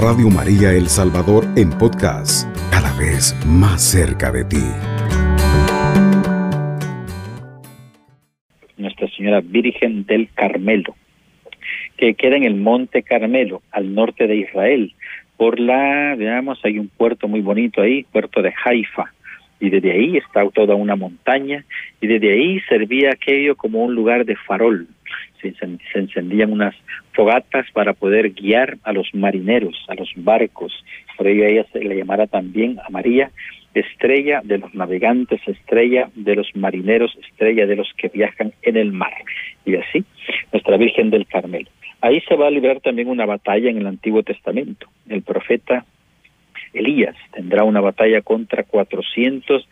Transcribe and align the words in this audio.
Radio 0.00 0.30
María 0.30 0.70
El 0.74 0.86
Salvador 0.86 1.44
en 1.56 1.70
podcast, 1.70 2.46
cada 2.70 2.96
vez 2.96 3.34
más 3.44 3.82
cerca 3.82 4.30
de 4.30 4.44
ti. 4.44 4.62
Nuestra 8.76 9.08
Señora 9.08 9.40
Virgen 9.40 10.06
del 10.06 10.28
Carmelo, 10.32 10.94
que 11.96 12.14
queda 12.14 12.36
en 12.36 12.44
el 12.44 12.54
Monte 12.54 13.02
Carmelo, 13.02 13.60
al 13.72 13.92
norte 13.92 14.28
de 14.28 14.36
Israel. 14.36 14.94
Por 15.36 15.58
la, 15.58 16.14
veamos, 16.16 16.60
hay 16.62 16.78
un 16.78 16.86
puerto 16.86 17.26
muy 17.26 17.40
bonito 17.40 17.82
ahí, 17.82 18.04
puerto 18.04 18.40
de 18.40 18.54
Haifa 18.64 19.12
y 19.58 19.70
desde 19.70 19.90
ahí 19.90 20.16
está 20.16 20.48
toda 20.50 20.76
una 20.76 20.94
montaña 20.94 21.64
y 22.00 22.06
desde 22.06 22.32
ahí 22.32 22.60
servía 22.68 23.10
aquello 23.10 23.56
como 23.56 23.82
un 23.82 23.96
lugar 23.96 24.24
de 24.24 24.36
farol. 24.36 24.86
Se, 25.40 25.54
encendían 25.94 26.52
unas 26.52 26.74
fogatas 27.12 27.66
para 27.72 27.92
poder 27.92 28.30
guiar 28.30 28.78
a 28.82 28.92
los 28.92 29.14
marineros, 29.14 29.76
a 29.88 29.94
los 29.94 30.10
barcos. 30.16 30.72
Por 31.16 31.26
ello 31.26 31.44
ella 31.44 31.66
se 31.72 31.80
le 31.80 31.96
llamara 31.96 32.26
también 32.26 32.78
a 32.78 32.90
María 32.90 33.30
estrella 33.74 34.40
de 34.44 34.58
los 34.58 34.74
navegantes, 34.74 35.40
estrella 35.46 36.10
de 36.14 36.36
los 36.36 36.54
marineros, 36.54 37.16
estrella 37.28 37.66
de 37.66 37.76
los 37.76 37.88
que 37.96 38.08
viajan 38.08 38.52
en 38.62 38.76
el 38.76 38.92
mar. 38.92 39.12
Y 39.64 39.76
así, 39.76 40.04
nuestra 40.52 40.76
Virgen 40.76 41.10
del 41.10 41.26
Carmelo. 41.26 41.68
Ahí 42.00 42.20
se 42.28 42.36
va 42.36 42.46
a 42.46 42.50
librar 42.50 42.80
también 42.80 43.08
una 43.08 43.26
batalla 43.26 43.70
en 43.70 43.78
el 43.78 43.86
Antiguo 43.86 44.22
Testamento. 44.22 44.86
El 45.08 45.22
profeta 45.22 45.84
Elías 46.72 47.16
tendrá 47.32 47.64
una 47.64 47.80
batalla 47.80 48.22
contra 48.22 48.62
400 48.64 49.68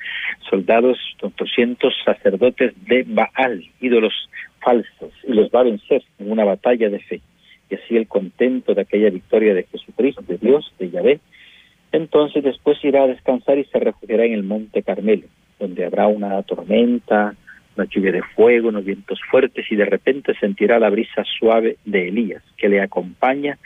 soldados, 0.49 0.99
400 1.21 1.95
sacerdotes 2.05 2.73
de 2.87 3.05
Baal, 3.07 3.65
ídolos 3.81 4.15
falsos, 4.61 5.13
y 5.27 5.33
los 5.33 5.51
va 5.51 5.61
a 5.61 5.65
vencer 5.65 6.03
en 6.19 6.31
una 6.31 6.45
batalla 6.45 6.89
de 6.89 7.01
fe. 7.01 7.21
Y 7.71 7.75
así 7.75 7.97
el 7.97 8.07
contento 8.07 8.75
de 8.75 8.83
aquella 8.83 9.11
victoria 9.11 9.55
de 9.55 9.65
Jesucristo, 9.65 10.23
de 10.23 10.39
Dios, 10.39 10.73
de 10.79 10.91
Yahvé, 10.91 11.21
entonces 11.93 12.43
después 12.45 12.83
irá 12.85 13.05
a 13.05 13.09
descansar 13.09 13.59
y 13.59 13.65
se 13.65 13.79
refugiará 13.79 14.25
en 14.25 14.35
el 14.35 14.43
monte 14.43 14.83
Carmelo, 14.83 15.27
donde 15.59 15.85
habrá 15.85 16.07
una 16.07 16.43
tormenta, 16.43 17.35
una 17.77 17.87
lluvia 17.87 18.13
de 18.13 18.23
fuego, 18.23 18.69
unos 18.69 18.85
vientos 18.85 19.21
fuertes 19.31 19.67
y 19.71 19.77
de 19.77 19.85
repente 19.85 20.35
sentirá 20.39 20.79
la 20.79 20.91
brisa 20.91 21.25
suave 21.39 21.77
de 21.85 22.09
Elías, 22.09 22.43
que 22.57 22.69
le 22.69 22.81
acompaña 22.81 23.59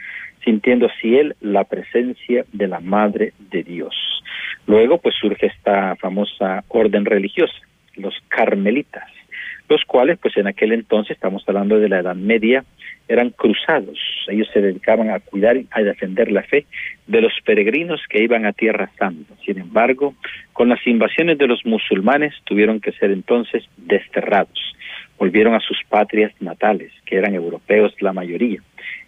sintiendo 0.45 0.87
así 0.87 1.17
él 1.17 1.37
la 1.41 1.65
presencia 1.65 2.45
de 2.53 2.69
la 2.69 2.81
Madre 2.81 3.33
de 3.51 3.63
Dios. 3.63 3.95
Luego 4.67 4.99
pues 4.99 5.15
surge 5.21 5.47
esta 5.47 5.97
famosa 5.97 6.65
orden 6.69 7.05
religiosa, 7.05 7.55
los 7.97 8.15
carmelitas, 8.29 9.09
los 9.69 9.85
cuales 9.85 10.19
pues 10.19 10.37
en 10.37 10.47
aquel 10.47 10.73
entonces, 10.73 11.13
estamos 11.13 11.45
hablando 11.47 11.79
de 11.79 11.89
la 11.89 12.01
Edad 12.01 12.17
Media, 12.17 12.65
eran 13.09 13.31
cruzados, 13.31 13.99
ellos 14.29 14.49
se 14.53 14.61
dedicaban 14.61 15.11
a 15.11 15.19
cuidar 15.19 15.57
y 15.57 15.67
a 15.73 15.81
defender 15.81 16.31
la 16.31 16.43
fe 16.45 16.67
de 17.09 17.21
los 17.21 17.33
peregrinos 17.45 18.01
que 18.09 18.23
iban 18.23 18.47
a 18.47 18.53
Tierra 18.53 18.91
Santa. 18.99 19.35
Sin 19.45 19.59
embargo, 19.59 20.15
con 20.53 20.69
las 20.69 20.87
invasiones 20.87 21.37
de 21.39 21.49
los 21.49 21.67
musulmanes 21.67 22.35
tuvieron 22.45 22.81
que 22.81 22.93
ser 22.93 23.11
entonces 23.11 23.65
desterrados, 23.77 24.77
volvieron 25.21 25.55
a 25.55 25.61
sus 25.61 25.79
patrias 25.87 26.33
natales, 26.41 26.91
que 27.05 27.17
eran 27.17 27.35
europeos 27.35 27.93
la 28.01 28.15
mayoría 28.15 28.63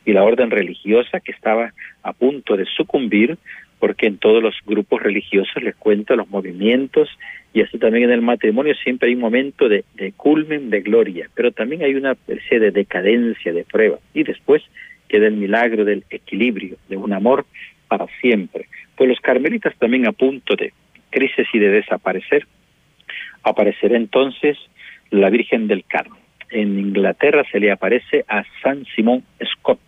y 0.05 0.13
la 0.13 0.23
orden 0.23 0.51
religiosa 0.51 1.21
que 1.21 1.33
estaba 1.33 1.73
a 2.03 2.13
punto 2.13 2.55
de 2.55 2.67
sucumbir, 2.67 3.39
porque 3.79 4.09
en 4.09 4.19
todos 4.19 4.43
los 4.43 4.55
grupos 4.67 5.03
religiosos 5.03 5.63
les 5.63 5.75
cuento 5.75 6.15
los 6.15 6.29
movimientos 6.29 7.09
y 7.55 7.63
así 7.63 7.79
también 7.79 8.05
en 8.05 8.11
el 8.11 8.21
matrimonio 8.21 8.75
siempre 8.75 9.09
hay 9.09 9.15
un 9.15 9.23
momento 9.23 9.71
de, 9.71 9.87
de 9.95 10.13
culmen, 10.13 10.69
de 10.69 10.83
gloria, 10.83 11.31
pero 11.35 11.51
también 11.51 11.83
hay 11.83 11.95
una 11.95 12.13
especie 12.13 12.61
de 12.61 12.73
decadencia, 12.73 13.55
de 13.55 13.65
prueba, 13.65 13.99
y 14.13 14.23
después 14.23 14.63
queda 15.09 15.29
el 15.29 15.37
milagro 15.37 15.87
del 15.87 16.05
equilibrio, 16.11 16.77
de 16.91 16.99
un 16.99 17.15
amor 17.15 17.47
para 17.89 18.07
siempre. 18.21 18.67
Pues 18.97 19.09
los 19.09 19.21
carmelitas 19.21 19.75
también 19.79 20.07
a 20.07 20.13
punto 20.13 20.57
de 20.57 20.75
crisis 21.09 21.47
y 21.55 21.59
de 21.59 21.71
desaparecer, 21.71 22.47
aparecerá 23.43 23.97
entonces 23.97 24.59
la 25.13 25.29
Virgen 25.29 25.69
del 25.69 25.85
Carmen. 25.85 26.21
En 26.51 26.79
Inglaterra 26.79 27.45
se 27.53 27.61
le 27.61 27.71
aparece 27.71 28.25
a 28.29 28.45
San 28.63 28.85
Simón 28.97 29.23
Scott, 29.45 29.79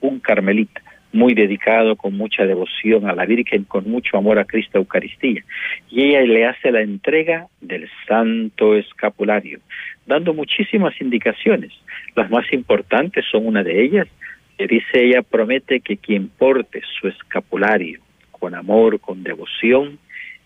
un 0.00 0.20
carmelita, 0.20 0.80
muy 1.12 1.34
dedicado, 1.34 1.96
con 1.96 2.16
mucha 2.16 2.46
devoción 2.46 3.08
a 3.08 3.14
la 3.14 3.26
Virgen, 3.26 3.64
con 3.64 3.90
mucho 3.90 4.16
amor 4.16 4.38
a 4.38 4.46
Cristo 4.46 4.78
Eucaristía. 4.78 5.44
Y 5.90 6.04
ella 6.04 6.22
le 6.22 6.46
hace 6.46 6.70
la 6.70 6.80
entrega 6.80 7.48
del 7.60 7.90
Santo 8.08 8.74
Escapulario, 8.74 9.60
dando 10.06 10.32
muchísimas 10.32 10.98
indicaciones. 11.00 11.72
Las 12.16 12.30
más 12.30 12.50
importantes 12.52 13.24
son 13.30 13.46
una 13.46 13.62
de 13.62 13.82
ellas, 13.82 14.08
que 14.56 14.66
dice 14.66 15.04
ella, 15.04 15.22
promete 15.22 15.80
que 15.80 15.98
quien 15.98 16.28
porte 16.28 16.80
su 17.00 17.08
escapulario 17.08 18.00
con 18.30 18.54
amor, 18.54 18.98
con 19.00 19.22
devoción, 19.22 19.98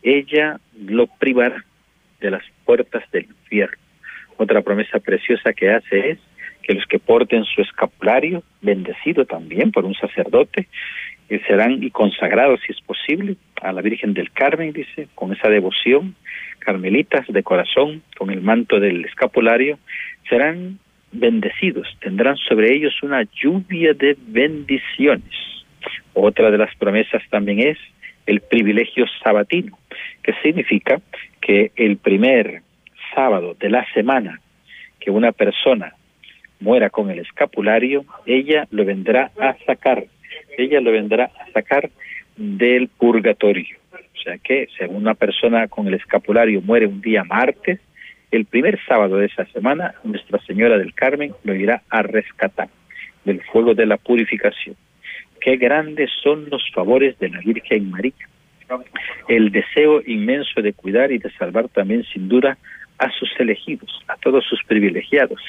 ella 0.03 0.59
lo 0.77 1.07
privará 1.07 1.65
de 2.21 2.31
las 2.33 2.43
puertas 2.65 3.05
del 3.13 3.27
infierno. 3.27 3.84
Otra 4.37 4.63
promesa 4.63 4.99
preciosa 4.99 5.53
que 5.53 5.71
hace 5.71 6.11
es 6.11 6.19
que 6.63 6.75
los 6.75 6.87
que 6.87 6.99
porten 6.99 7.45
su 7.45 7.61
escapulario, 7.61 8.43
bendecido 8.63 9.27
también 9.27 9.71
por 9.71 9.85
un 9.85 9.95
sacerdote, 9.95 10.67
y 11.29 11.39
serán 11.41 11.83
y 11.83 11.91
consagrados, 11.91 12.61
si 12.67 12.73
es 12.73 12.81
posible, 12.81 13.37
a 13.63 13.73
la 13.73 13.83
Virgen 13.83 14.15
del 14.15 14.31
Carmen, 14.31 14.73
dice, 14.73 15.09
con 15.15 15.33
esa 15.33 15.49
devoción, 15.49 16.15
carmelitas 16.59 17.27
de 17.29 17.43
corazón, 17.43 18.03
con 18.17 18.31
el 18.31 18.41
manto 18.41 18.81
del 18.81 19.05
escapulario, 19.05 19.79
serán 20.29 20.79
bendecidos, 21.13 21.87
tendrán 22.01 22.37
sobre 22.37 22.75
ellos 22.75 23.03
una 23.03 23.23
lluvia 23.23 23.95
de 23.95 24.17
bendiciones. 24.27 25.35
Otra 26.13 26.51
de 26.51 26.59
las 26.59 26.75
promesas 26.77 27.23
también 27.31 27.61
es 27.61 27.79
el 28.27 28.41
privilegio 28.41 29.07
sabatino, 29.23 29.79
que 30.23 30.33
significa 30.43 31.01
que 31.41 31.73
el 31.77 31.99
primer 31.99 32.63
sábado 33.15 33.57
de 33.59 33.71
la 33.71 33.87
semana 33.93 34.41
que 35.01 35.11
una 35.11 35.33
persona 35.33 35.95
muera 36.61 36.91
con 36.91 37.11
el 37.11 37.19
escapulario, 37.19 38.05
ella 38.27 38.67
lo 38.71 38.85
vendrá 38.85 39.31
a 39.39 39.57
sacar, 39.67 40.05
ella 40.57 40.81
lo 40.81 40.93
vendrá 40.93 41.31
a 41.39 41.53
sacar 41.53 41.91
del 42.37 42.89
purgatorio. 42.89 43.77
O 43.93 44.23
sea 44.25 44.39
que, 44.39 44.69
según 44.79 44.97
una 44.97 45.15
persona 45.15 45.69
con 45.69 45.87
el 45.87 45.95
escapulario 45.95 46.63
muere 46.63 46.87
un 46.87 47.01
día 47.01 47.25
martes, 47.25 47.81
el 48.31 48.47
primer 48.47 48.81
sábado 48.87 49.19
de 49.19 49.27
esa 49.27 49.45
semana, 49.47 49.95
Nuestra 50.03 50.41
Señora 50.41 50.79
del 50.79 50.95
Carmen 50.95 51.33
lo 51.45 51.55
irá 51.55 51.83
a 51.91 52.03
rescatar 52.03 52.69
del 53.25 53.43
fuego 53.43 53.75
de 53.75 53.87
la 53.87 53.97
purificación. 53.97 54.77
Qué 55.41 55.57
grandes 55.57 56.11
son 56.23 56.49
los 56.51 56.63
favores 56.73 57.19
de 57.19 57.29
la 57.29 57.39
Virgen 57.41 57.91
María. 57.91 58.13
El 59.29 59.53
deseo 59.53 60.03
inmenso 60.07 60.63
de 60.63 60.73
cuidar 60.73 61.13
y 61.13 61.19
de 61.19 61.31
salvar 61.33 61.69
también, 61.69 62.03
sin 62.05 62.29
duda, 62.29 62.57
a 62.99 63.11
sus 63.11 63.31
elegidos, 63.39 63.91
a 64.09 64.17
todos 64.17 64.45
sus 64.45 64.63
privilegiados. 64.65 65.41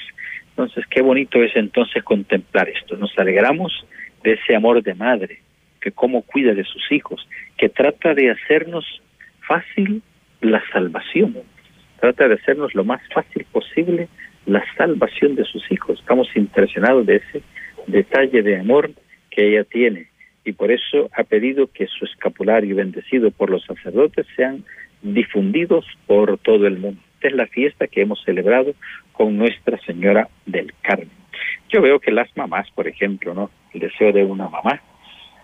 Entonces, 0.49 0.85
qué 0.89 1.01
bonito 1.01 1.43
es 1.43 1.55
entonces 1.55 2.03
contemplar 2.03 2.69
esto. 2.69 2.95
Nos 2.97 3.17
alegramos 3.17 3.85
de 4.23 4.33
ese 4.33 4.55
amor 4.55 4.81
de 4.81 4.95
madre, 4.95 5.39
que 5.81 5.91
cómo 5.91 6.23
cuida 6.23 6.53
de 6.53 6.63
sus 6.63 6.91
hijos, 6.91 7.27
que 7.57 7.69
trata 7.69 8.13
de 8.13 8.31
hacernos 8.31 8.85
fácil 9.47 10.01
la 10.41 10.63
salvación, 10.71 11.35
trata 11.99 12.27
de 12.27 12.35
hacernos 12.35 12.73
lo 12.73 12.83
más 12.83 13.01
fácil 13.13 13.45
posible 13.51 14.07
la 14.45 14.63
salvación 14.77 15.35
de 15.35 15.43
sus 15.43 15.71
hijos. 15.71 15.99
Estamos 15.99 16.27
impresionados 16.35 17.05
de 17.05 17.17
ese 17.17 17.43
detalle 17.87 18.41
de 18.41 18.59
amor 18.59 18.91
que 19.29 19.49
ella 19.49 19.63
tiene 19.63 20.07
y 20.43 20.53
por 20.53 20.71
eso 20.71 21.09
ha 21.15 21.23
pedido 21.23 21.67
que 21.67 21.87
su 21.87 22.05
escapulario 22.05 22.75
bendecido 22.75 23.31
por 23.31 23.49
los 23.49 23.63
sacerdotes 23.65 24.25
sean 24.35 24.63
difundidos 25.01 25.85
por 26.07 26.37
todo 26.37 26.65
el 26.67 26.77
mundo 26.77 27.01
es 27.27 27.33
la 27.33 27.47
fiesta 27.47 27.87
que 27.87 28.01
hemos 28.01 28.21
celebrado 28.23 28.73
con 29.11 29.37
Nuestra 29.37 29.77
Señora 29.79 30.27
del 30.45 30.73
Carmen. 30.81 31.09
Yo 31.69 31.81
veo 31.81 31.99
que 31.99 32.11
las 32.11 32.29
mamás, 32.35 32.69
por 32.71 32.87
ejemplo, 32.87 33.33
¿no? 33.33 33.49
El 33.73 33.81
deseo 33.81 34.11
de 34.11 34.23
una 34.23 34.47
mamá 34.47 34.81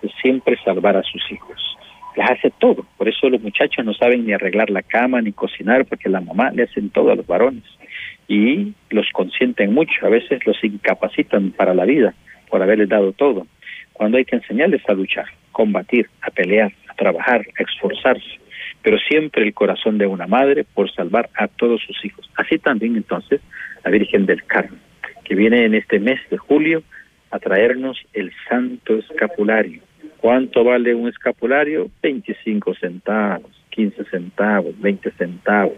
es 0.01 0.11
siempre 0.21 0.57
salvar 0.63 0.97
a 0.97 1.03
sus 1.03 1.21
hijos. 1.31 1.77
Les 2.15 2.29
hace 2.29 2.51
todo. 2.59 2.85
Por 2.97 3.07
eso 3.07 3.29
los 3.29 3.41
muchachos 3.41 3.85
no 3.85 3.93
saben 3.93 4.25
ni 4.25 4.33
arreglar 4.33 4.69
la 4.69 4.81
cama 4.81 5.21
ni 5.21 5.31
cocinar, 5.31 5.85
porque 5.85 6.09
la 6.09 6.21
mamá 6.21 6.51
le 6.51 6.63
hacen 6.63 6.89
todo 6.89 7.11
a 7.11 7.15
los 7.15 7.25
varones. 7.25 7.63
Y 8.27 8.73
los 8.89 9.09
consienten 9.11 9.73
mucho. 9.73 10.05
A 10.05 10.09
veces 10.09 10.45
los 10.45 10.61
incapacitan 10.63 11.51
para 11.51 11.73
la 11.73 11.85
vida 11.85 12.13
por 12.49 12.61
haberles 12.61 12.89
dado 12.89 13.13
todo. 13.13 13.47
Cuando 13.93 14.17
hay 14.17 14.25
que 14.25 14.35
enseñarles 14.35 14.81
a 14.89 14.93
luchar, 14.93 15.25
combatir, 15.51 16.09
a 16.21 16.31
pelear, 16.31 16.71
a 16.89 16.93
trabajar, 16.95 17.45
a 17.57 17.63
esforzarse 17.63 18.41
pero 18.83 18.97
siempre 18.97 19.43
el 19.43 19.53
corazón 19.53 19.97
de 19.97 20.07
una 20.07 20.27
madre 20.27 20.63
por 20.63 20.91
salvar 20.91 21.29
a 21.35 21.47
todos 21.47 21.81
sus 21.81 22.03
hijos. 22.05 22.29
Así 22.35 22.57
también 22.57 22.95
entonces 22.95 23.41
la 23.83 23.91
Virgen 23.91 24.25
del 24.25 24.43
Carmen, 24.43 24.79
que 25.23 25.35
viene 25.35 25.65
en 25.65 25.75
este 25.75 25.99
mes 25.99 26.19
de 26.29 26.37
julio 26.37 26.83
a 27.29 27.39
traernos 27.39 27.97
el 28.13 28.31
santo 28.49 28.97
escapulario. 28.97 29.81
¿Cuánto 30.17 30.63
vale 30.63 30.93
un 30.93 31.07
escapulario? 31.07 31.89
25 32.01 32.75
centavos, 32.75 33.51
15 33.69 34.03
centavos, 34.05 34.79
20 34.79 35.11
centavos. 35.11 35.77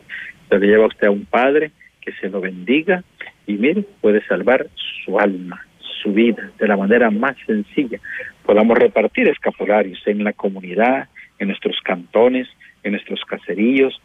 Se 0.50 0.60
le 0.60 0.68
lleva 0.68 0.88
usted 0.88 1.08
a 1.08 1.12
un 1.12 1.26
padre 1.26 1.72
que 2.02 2.12
se 2.14 2.30
lo 2.30 2.42
bendiga 2.42 3.04
y 3.48 3.54
mire, 3.54 3.86
puede 4.02 4.26
salvar 4.26 4.68
su 5.06 5.20
alma, 5.20 5.66
su 6.02 6.12
vida, 6.14 6.52
de 6.60 6.68
la 6.68 6.78
manera 6.78 7.10
más 7.10 7.36
sencilla. 7.46 8.00
podamos 8.46 8.78
repartir 8.78 9.28
escapularios 9.30 10.02
en 10.06 10.24
la 10.24 10.34
comunidad, 10.34 11.08
en 11.40 11.48
nuestros 11.48 11.78
cantones, 11.84 12.48
en 12.84 12.92
nuestros 12.92 13.22
caseríos, 13.26 14.02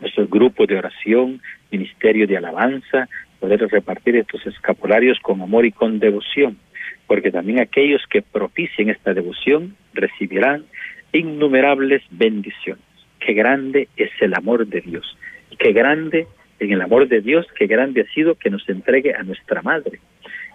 nuestros 0.00 0.28
grupos 0.28 0.66
de 0.66 0.78
oración, 0.78 1.40
ministerio 1.70 2.26
de 2.26 2.36
alabanza, 2.36 3.08
poder 3.40 3.60
repartir 3.68 4.16
estos 4.16 4.46
escapularios 4.46 5.18
con 5.20 5.40
amor 5.40 5.66
y 5.66 5.72
con 5.72 5.98
devoción, 5.98 6.58
porque 7.06 7.30
también 7.30 7.60
aquellos 7.60 8.02
que 8.08 8.22
propicien 8.22 8.90
esta 8.90 9.14
devoción 9.14 9.76
recibirán 9.94 10.64
innumerables 11.12 12.02
bendiciones. 12.10 12.84
Qué 13.18 13.32
grande 13.34 13.88
es 13.96 14.10
el 14.20 14.34
amor 14.34 14.66
de 14.66 14.80
Dios, 14.80 15.16
y 15.50 15.56
qué 15.56 15.72
grande 15.72 16.26
en 16.58 16.72
el 16.72 16.80
amor 16.80 17.08
de 17.08 17.20
Dios, 17.20 17.46
qué 17.58 17.66
grande 17.66 18.02
ha 18.02 18.14
sido 18.14 18.36
que 18.36 18.50
nos 18.50 18.68
entregue 18.68 19.14
a 19.14 19.22
nuestra 19.22 19.62
madre, 19.62 20.00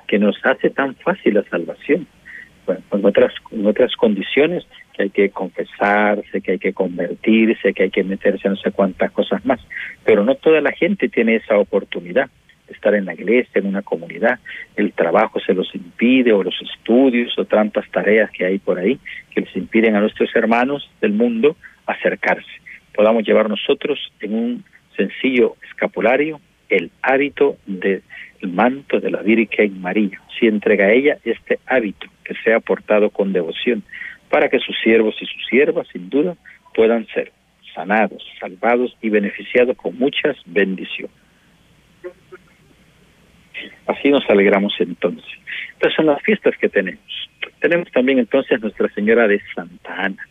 que 0.07 0.19
nos 0.19 0.37
hace 0.45 0.69
tan 0.69 0.95
fácil 0.95 1.35
la 1.35 1.43
salvación. 1.43 2.07
Bueno, 2.67 2.81
en 2.91 3.05
otras, 3.05 3.33
en 3.51 3.65
otras 3.65 3.95
condiciones 3.95 4.65
que 4.93 5.03
hay 5.03 5.09
que 5.09 5.29
confesarse, 5.29 6.41
que 6.41 6.51
hay 6.51 6.59
que 6.59 6.73
convertirse, 6.73 7.73
que 7.73 7.83
hay 7.83 7.89
que 7.89 8.03
meterse 8.03 8.49
no 8.49 8.57
sé 8.57 8.71
cuántas 8.71 9.11
cosas 9.11 9.43
más. 9.45 9.59
Pero 10.03 10.23
no 10.23 10.35
toda 10.35 10.59
la 10.61 10.73
gente 10.73 11.07
tiene 11.07 11.37
esa 11.37 11.57
oportunidad 11.57 12.29
de 12.67 12.73
estar 12.73 12.93
en 12.93 13.05
la 13.05 13.13
iglesia, 13.13 13.53
en 13.55 13.67
una 13.67 13.81
comunidad. 13.81 14.39
El 14.75 14.91
trabajo 14.91 15.39
se 15.39 15.53
los 15.53 15.73
impide, 15.73 16.33
o 16.33 16.43
los 16.43 16.61
estudios, 16.61 17.37
o 17.39 17.45
tantas 17.45 17.89
tareas 17.89 18.29
que 18.31 18.45
hay 18.45 18.59
por 18.59 18.77
ahí 18.77 18.99
que 19.33 19.41
les 19.41 19.55
impiden 19.55 19.95
a 19.95 20.01
nuestros 20.01 20.35
hermanos 20.35 20.89
del 20.99 21.13
mundo 21.13 21.55
acercarse. 21.85 22.51
Podamos 22.93 23.23
llevar 23.23 23.49
nosotros 23.49 24.11
en 24.19 24.33
un 24.33 24.63
sencillo 24.97 25.55
escapulario 25.69 26.41
el 26.69 26.91
hábito 27.01 27.57
del 27.65 28.03
manto 28.41 28.99
de 28.99 29.11
la 29.11 29.21
Virgen 29.21 29.81
María. 29.81 30.21
Si 30.39 30.47
entrega 30.47 30.85
a 30.85 30.91
ella 30.91 31.17
este 31.23 31.59
hábito 31.65 32.07
que 32.23 32.35
sea 32.43 32.59
portado 32.59 33.09
con 33.09 33.33
devoción, 33.33 33.83
para 34.29 34.49
que 34.49 34.59
sus 34.59 34.77
siervos 34.81 35.15
y 35.21 35.25
sus 35.25 35.45
siervas, 35.49 35.87
sin 35.91 36.09
duda, 36.09 36.35
puedan 36.73 37.07
ser 37.07 37.31
sanados, 37.73 38.23
salvados 38.39 38.95
y 39.01 39.09
beneficiados 39.09 39.77
con 39.77 39.97
muchas 39.97 40.35
bendiciones. 40.45 41.15
Así 43.87 44.09
nos 44.09 44.29
alegramos 44.29 44.73
entonces. 44.79 45.25
Estas 45.73 45.93
son 45.93 46.07
las 46.07 46.21
fiestas 46.21 46.55
que 46.57 46.69
tenemos. 46.69 47.01
Tenemos 47.59 47.89
también 47.91 48.19
entonces 48.19 48.61
Nuestra 48.61 48.89
Señora 48.89 49.27
de 49.27 49.41
Santa 49.55 49.93
Ana. 49.95 50.27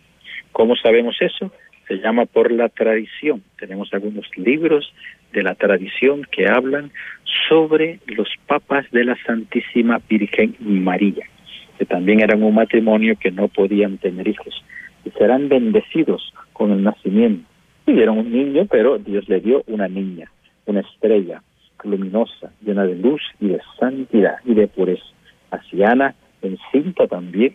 ¿Cómo 0.53 0.77
sabemos 0.77 1.17
eso? 1.21 1.53
Se 1.89 1.97
llama 1.97 2.27
por 2.27 2.53
la 2.53 2.69
tradición. 2.69 3.43
Tenemos 3.59 3.93
algunos 3.93 4.27
libros 4.37 4.93
de 5.37 5.43
la 5.43 5.55
tradición 5.55 6.27
que 6.33 6.49
hablan 6.49 6.91
sobre 7.49 8.01
los 8.07 8.29
papas 8.47 8.91
de 8.91 9.05
la 9.05 9.17
Santísima 9.25 10.01
Virgen 10.09 10.57
María 10.59 11.27
que 11.79 11.85
también 11.85 12.21
eran 12.21 12.43
un 12.43 12.55
matrimonio 12.55 13.17
que 13.21 13.31
no 13.31 13.49
podían 13.49 13.99
tener 13.99 14.27
hijos 14.27 14.65
y 15.05 15.11
serán 15.11 15.49
bendecidos 15.49 16.33
con 16.53 16.73
el 16.73 16.83
nacimiento. 16.83 17.47
Tuvieron 17.85 18.19
un 18.19 18.33
niño, 18.33 18.67
pero 18.67 18.99
Dios 18.99 19.29
le 19.29 19.41
dio 19.41 19.63
una 19.67 19.87
niña, 19.87 20.31
una 20.65 20.81
estrella 20.81 21.43
luminosa, 21.85 22.51
llena 22.63 22.85
de 22.85 22.97
luz 22.97 23.23
y 23.41 23.49
de 23.49 23.61
santidad 23.79 24.39
y 24.45 24.55
de 24.55 24.67
pureza. 24.67 25.05
Así 25.51 25.83
Ana, 25.85 26.15
encinta 26.43 27.07
también, 27.07 27.55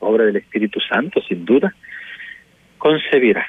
obra 0.00 0.24
del 0.24 0.36
Espíritu 0.36 0.80
Santo, 0.80 1.22
sin 1.22 1.44
duda, 1.44 1.72
concebirá 2.76 3.46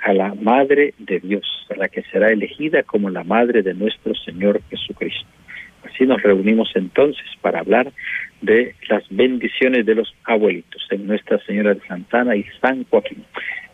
a 0.00 0.12
la 0.12 0.34
Madre 0.34 0.94
de 0.98 1.20
Dios, 1.20 1.66
a 1.70 1.76
la 1.76 1.88
que 1.88 2.02
será 2.02 2.28
elegida 2.28 2.82
como 2.82 3.10
la 3.10 3.24
Madre 3.24 3.62
de 3.62 3.74
nuestro 3.74 4.14
Señor 4.14 4.60
Jesucristo. 4.70 5.26
Así 5.84 6.04
nos 6.04 6.22
reunimos 6.22 6.70
entonces 6.74 7.24
para 7.40 7.60
hablar 7.60 7.90
de 8.42 8.74
las 8.88 9.04
bendiciones 9.10 9.86
de 9.86 9.94
los 9.94 10.14
abuelitos 10.24 10.86
en 10.90 11.06
Nuestra 11.06 11.38
Señora 11.44 11.74
de 11.74 11.80
Santana 11.86 12.36
y 12.36 12.44
San 12.60 12.84
Joaquín. 12.84 13.24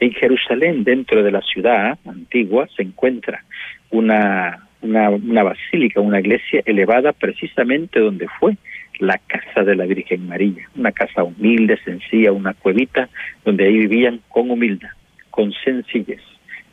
En 0.00 0.12
Jerusalén, 0.12 0.84
dentro 0.84 1.22
de 1.22 1.30
la 1.30 1.42
ciudad 1.42 1.98
antigua, 2.06 2.68
se 2.76 2.82
encuentra 2.82 3.44
una, 3.90 4.68
una, 4.82 5.10
una 5.10 5.42
basílica, 5.42 6.00
una 6.00 6.20
iglesia 6.20 6.62
elevada 6.64 7.12
precisamente 7.12 8.00
donde 8.00 8.26
fue 8.40 8.56
la 8.98 9.18
casa 9.26 9.62
de 9.62 9.76
la 9.76 9.84
Virgen 9.84 10.26
María, 10.26 10.68
una 10.74 10.92
casa 10.92 11.22
humilde, 11.22 11.78
sencilla, 11.84 12.32
una 12.32 12.54
cuevita 12.54 13.08
donde 13.44 13.66
ahí 13.66 13.78
vivían 13.78 14.20
con 14.28 14.50
humildad, 14.50 14.90
con 15.36 15.52
sencillez, 15.64 16.22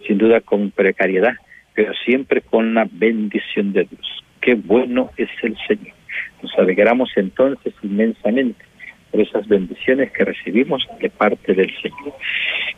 sin 0.08 0.18
duda 0.18 0.42
con 0.42 0.72
precariedad, 0.72 1.34
pero 1.76 1.94
siempre 2.06 2.42
con 2.42 2.74
la 2.74 2.88
bendición 2.90 3.74
de 3.74 3.84
Dios 3.84 4.24
qué 4.44 4.56
bueno 4.56 5.10
es 5.18 5.30
el 5.42 5.58
Señor. 5.68 5.96
Nos 6.42 6.54
alegramos 6.58 7.10
entonces 7.16 7.74
inmensamente 7.82 8.64
por 9.10 9.22
esas 9.22 9.48
bendiciones 9.48 10.12
que 10.12 10.26
recibimos 10.26 10.86
de 11.00 11.10
parte 11.10 11.54
del 11.54 11.74
Señor. 11.82 12.14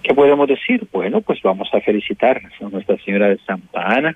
¿Qué 0.03 0.13
podemos 0.13 0.47
decir? 0.47 0.85
Bueno, 0.91 1.21
pues 1.21 1.41
vamos 1.41 1.67
a 1.73 1.81
felicitar 1.81 2.41
a 2.61 2.69
Nuestra 2.69 2.97
Señora 3.03 3.29
de 3.29 3.39
Santa 3.39 3.81
Ana. 3.81 4.15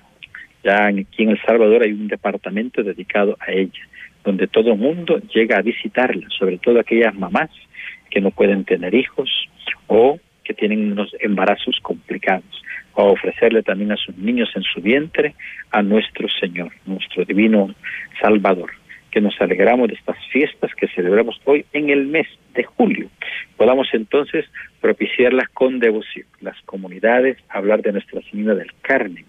Ya 0.62 0.86
aquí 0.86 1.24
en 1.24 1.30
El 1.30 1.42
Salvador 1.42 1.82
hay 1.82 1.92
un 1.92 2.06
departamento 2.06 2.82
dedicado 2.82 3.36
a 3.40 3.50
ella, 3.50 3.82
donde 4.22 4.46
todo 4.46 4.72
el 4.72 4.78
mundo 4.78 5.18
llega 5.34 5.56
a 5.56 5.62
visitarla, 5.62 6.28
sobre 6.38 6.58
todo 6.58 6.78
aquellas 6.78 7.14
mamás 7.14 7.50
que 8.10 8.20
no 8.20 8.30
pueden 8.30 8.64
tener 8.64 8.94
hijos 8.94 9.48
o 9.86 10.18
que 10.44 10.54
tienen 10.54 10.92
unos 10.92 11.14
embarazos 11.20 11.78
complicados 11.82 12.62
a 12.96 13.02
ofrecerle 13.02 13.62
también 13.62 13.92
a 13.92 13.96
sus 13.96 14.16
niños 14.16 14.50
en 14.54 14.62
su 14.62 14.80
vientre 14.80 15.34
a 15.70 15.82
nuestro 15.82 16.28
Señor, 16.28 16.72
nuestro 16.86 17.24
divino 17.24 17.74
Salvador. 18.20 18.70
Que 19.10 19.20
nos 19.20 19.40
alegramos 19.40 19.88
de 19.88 19.94
estas 19.94 20.16
fiestas 20.30 20.70
que 20.76 20.86
celebramos 20.88 21.40
hoy 21.44 21.64
en 21.72 21.90
el 21.90 22.06
mes 22.06 22.28
de 22.54 22.62
julio. 22.62 23.08
Podamos 23.56 23.88
entonces 23.92 24.46
propiciarlas 24.80 25.48
con 25.48 25.80
devoción. 25.80 26.26
Las 26.40 26.60
comunidades, 26.62 27.36
hablar 27.48 27.82
de 27.82 27.92
Nuestra 27.92 28.20
Señora 28.30 28.54
del 28.54 28.72
Carmen, 28.82 29.24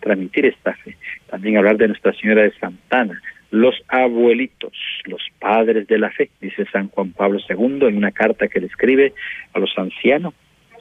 transmitir 0.00 0.46
esta 0.46 0.74
fe. 0.74 0.96
También 1.28 1.58
hablar 1.58 1.76
de 1.76 1.88
Nuestra 1.88 2.14
Señora 2.14 2.42
de 2.42 2.52
Santana, 2.52 3.20
los 3.50 3.74
abuelitos, 3.88 4.72
los 5.04 5.22
padres 5.38 5.86
de 5.88 5.98
la 5.98 6.10
fe, 6.10 6.30
dice 6.40 6.66
San 6.72 6.88
Juan 6.88 7.12
Pablo 7.12 7.40
II 7.48 7.86
en 7.88 7.96
una 7.96 8.12
carta 8.12 8.48
que 8.48 8.60
le 8.60 8.66
escribe 8.66 9.12
a 9.52 9.58
los 9.58 9.76
ancianos 9.76 10.34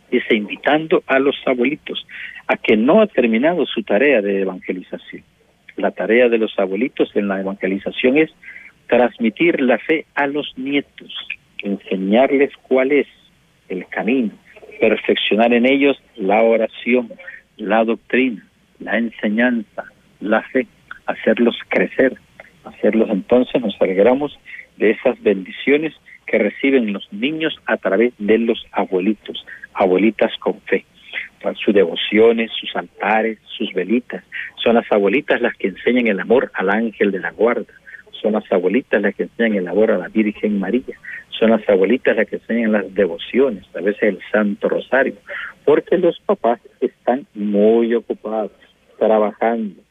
dice 0.10 0.36
invitando 0.36 1.04
a 1.08 1.20
los 1.20 1.36
abuelitos 1.46 2.06
a 2.48 2.58
que 2.58 2.76
no 2.76 3.02
ha 3.02 3.08
terminado 3.08 3.66
su 3.66 3.84
tarea 3.84 4.22
de 4.22 4.42
evangelización. 4.42 5.24
La 5.76 5.92
tarea 5.92 6.30
de 6.30 6.38
los 6.38 6.58
abuelitos 6.58 7.16
en 7.16 7.28
la 7.28 7.40
evangelización 7.40 8.18
es 8.18 8.32
transmitir 8.88 9.62
la 9.62 9.78
fe 9.78 10.06
a 10.16 10.28
los 10.28 10.52
nietos, 10.58 11.14
enseñarles 11.62 12.52
cuál 12.64 12.92
es 12.92 13.08
el 13.70 13.86
camino, 13.88 14.32
perfeccionar 14.80 15.54
en 15.54 15.66
ellos 15.66 16.02
la 16.16 16.42
oración, 16.42 17.12
la 17.58 17.84
doctrina, 17.84 18.46
la 18.80 18.98
enseñanza, 18.98 19.86
la 20.20 20.42
fe, 20.42 20.68
hacerlos 21.06 21.56
crecer, 21.70 22.18
hacerlos 22.64 23.10
entonces, 23.10 23.62
nos 23.62 23.80
alegramos 23.82 24.38
de 24.78 24.92
esas 24.92 25.22
bendiciones 25.22 25.94
que 26.26 26.38
reciben 26.38 26.94
los 26.94 27.12
niños 27.12 27.60
a 27.66 27.78
través 27.78 28.14
de 28.18 28.38
los 28.38 28.66
abuelitos, 28.72 29.46
abuelitas 29.74 30.32
con 30.40 30.60
fe. 30.62 30.86
Sus 31.64 31.74
devociones, 31.74 32.52
sus 32.60 32.76
altares, 32.76 33.40
sus 33.58 33.74
velitas. 33.74 34.24
Son 34.64 34.76
las 34.76 34.92
abuelitas 34.92 35.42
las 35.42 35.56
que 35.56 35.70
enseñan 35.70 36.08
el 36.08 36.20
amor 36.20 36.52
al 36.54 36.70
ángel 36.70 37.12
de 37.12 37.20
la 37.20 37.32
guarda. 37.32 37.74
Son 38.22 38.34
las 38.34 38.50
abuelitas 38.52 39.02
las 39.02 39.16
que 39.16 39.24
enseñan 39.24 39.56
el 39.56 39.68
amor 39.68 39.92
a 39.92 39.98
la 39.98 40.10
Virgen 40.10 40.60
María. 40.60 41.00
Son 41.30 41.52
las 41.52 41.68
abuelitas 41.70 42.18
las 42.18 42.28
que 42.28 42.36
enseñan 42.36 42.74
las 42.74 42.94
devociones, 42.94 43.64
a 43.74 43.82
veces 43.82 44.04
el 44.04 44.20
Santo 44.32 44.68
Rosario. 44.68 45.16
Porque 45.64 45.98
los 45.98 46.20
papás 46.20 46.60
están 46.82 47.26
muy 47.34 47.96
ocupados, 47.96 48.52
trabajando, 48.98 49.82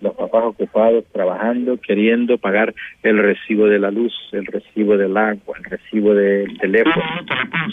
los 0.00 0.14
papás 0.14 0.44
ocupados 0.44 1.04
trabajando, 1.12 1.78
queriendo 1.78 2.38
pagar 2.38 2.74
el 3.02 3.18
recibo 3.18 3.66
de 3.66 3.78
la 3.78 3.90
luz, 3.90 4.14
el 4.32 4.46
recibo 4.46 4.96
del 4.96 5.16
agua, 5.16 5.56
el 5.58 5.64
recibo 5.64 6.14
del 6.14 6.56
teléfono. 6.58 7.04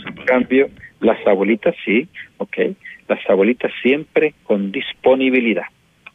En 0.05 0.25
cambio, 0.25 0.69
las 0.99 1.25
abuelitas 1.25 1.75
sí, 1.85 2.07
ok, 2.37 2.57
las 3.07 3.19
abuelitas 3.29 3.71
siempre 3.81 4.33
con 4.43 4.71
disponibilidad 4.71 5.65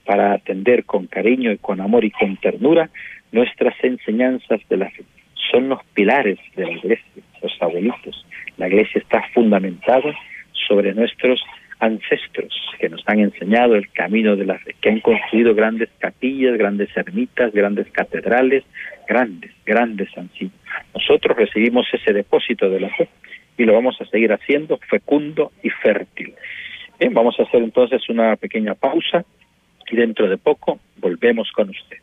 para 0.04 0.34
atender 0.34 0.84
con 0.84 1.06
cariño 1.06 1.52
y 1.52 1.58
con 1.58 1.80
amor 1.80 2.04
y 2.04 2.10
con 2.10 2.36
ternura 2.36 2.90
nuestras 3.30 3.74
enseñanzas 3.82 4.60
de 4.68 4.76
la 4.76 4.90
fe. 4.90 5.04
Son 5.50 5.68
los 5.68 5.80
pilares 5.94 6.38
de 6.56 6.66
la 6.66 6.72
iglesia, 6.72 7.22
los 7.42 7.52
abuelitos. 7.60 8.26
La 8.58 8.68
iglesia 8.68 9.00
está 9.00 9.22
fundamentada 9.32 10.14
sobre 10.66 10.94
nuestros 10.94 11.42
ancestros 11.82 12.54
que 12.78 12.88
nos 12.88 13.02
han 13.06 13.18
enseñado 13.18 13.74
el 13.74 13.90
camino 13.90 14.36
de 14.36 14.46
la 14.46 14.58
fe, 14.58 14.76
que 14.80 14.88
han 14.88 15.00
construido 15.00 15.52
grandes 15.54 15.88
capillas, 15.98 16.56
grandes 16.56 16.96
ermitas, 16.96 17.52
grandes 17.52 17.90
catedrales, 17.90 18.62
grandes, 19.08 19.50
grandes 19.66 20.08
ancianos. 20.16 20.54
Nosotros 20.94 21.36
recibimos 21.36 21.86
ese 21.92 22.12
depósito 22.12 22.70
de 22.70 22.80
la 22.80 22.88
fe 22.90 23.08
y 23.58 23.64
lo 23.64 23.74
vamos 23.74 23.96
a 24.00 24.06
seguir 24.06 24.32
haciendo 24.32 24.78
fecundo 24.88 25.50
y 25.62 25.70
fértil. 25.70 26.34
Bien, 27.00 27.12
vamos 27.12 27.34
a 27.40 27.42
hacer 27.42 27.62
entonces 27.62 28.08
una 28.08 28.36
pequeña 28.36 28.74
pausa 28.74 29.24
y 29.90 29.96
dentro 29.96 30.28
de 30.28 30.38
poco 30.38 30.78
volvemos 30.98 31.50
con 31.50 31.68
usted. 31.68 31.96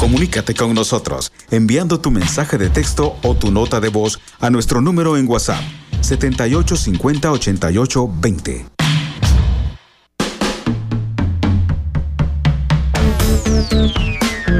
Comunícate 0.00 0.54
con 0.54 0.74
nosotros 0.74 1.32
enviando 1.52 2.00
tu 2.00 2.10
mensaje 2.10 2.58
de 2.58 2.68
texto 2.68 3.16
o 3.22 3.36
tu 3.36 3.52
nota 3.52 3.78
de 3.78 3.90
voz 3.90 4.20
a 4.40 4.50
nuestro 4.50 4.80
número 4.80 5.16
en 5.16 5.28
WhatsApp 5.28 5.62
78 6.04 6.76
50 6.76 7.32
88 7.32 8.10
20. 8.20 8.66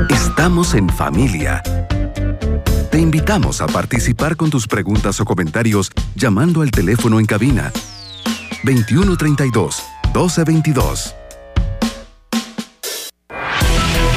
Estamos 0.08 0.74
en 0.74 0.88
familia. 0.88 1.62
Te 2.90 2.98
invitamos 2.98 3.60
a 3.60 3.66
participar 3.66 4.36
con 4.36 4.50
tus 4.50 4.66
preguntas 4.66 5.20
o 5.20 5.24
comentarios 5.24 5.90
llamando 6.14 6.62
al 6.62 6.70
teléfono 6.70 7.20
en 7.20 7.26
cabina 7.26 7.70
2132 8.64 9.82
1222. 10.14 11.14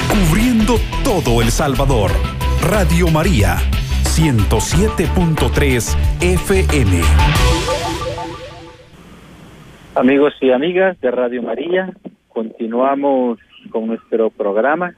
Cubriendo 0.09 0.79
todo 1.03 1.41
El 1.41 1.51
Salvador. 1.51 2.11
Radio 2.61 3.09
María 3.09 3.61
107.3 4.17 5.93
FM. 6.23 7.01
Amigos 9.93 10.33
y 10.41 10.49
amigas 10.49 10.99
de 11.01 11.11
Radio 11.11 11.43
María, 11.43 11.93
continuamos 12.27 13.37
con 13.69 13.85
nuestro 13.85 14.31
programa. 14.31 14.95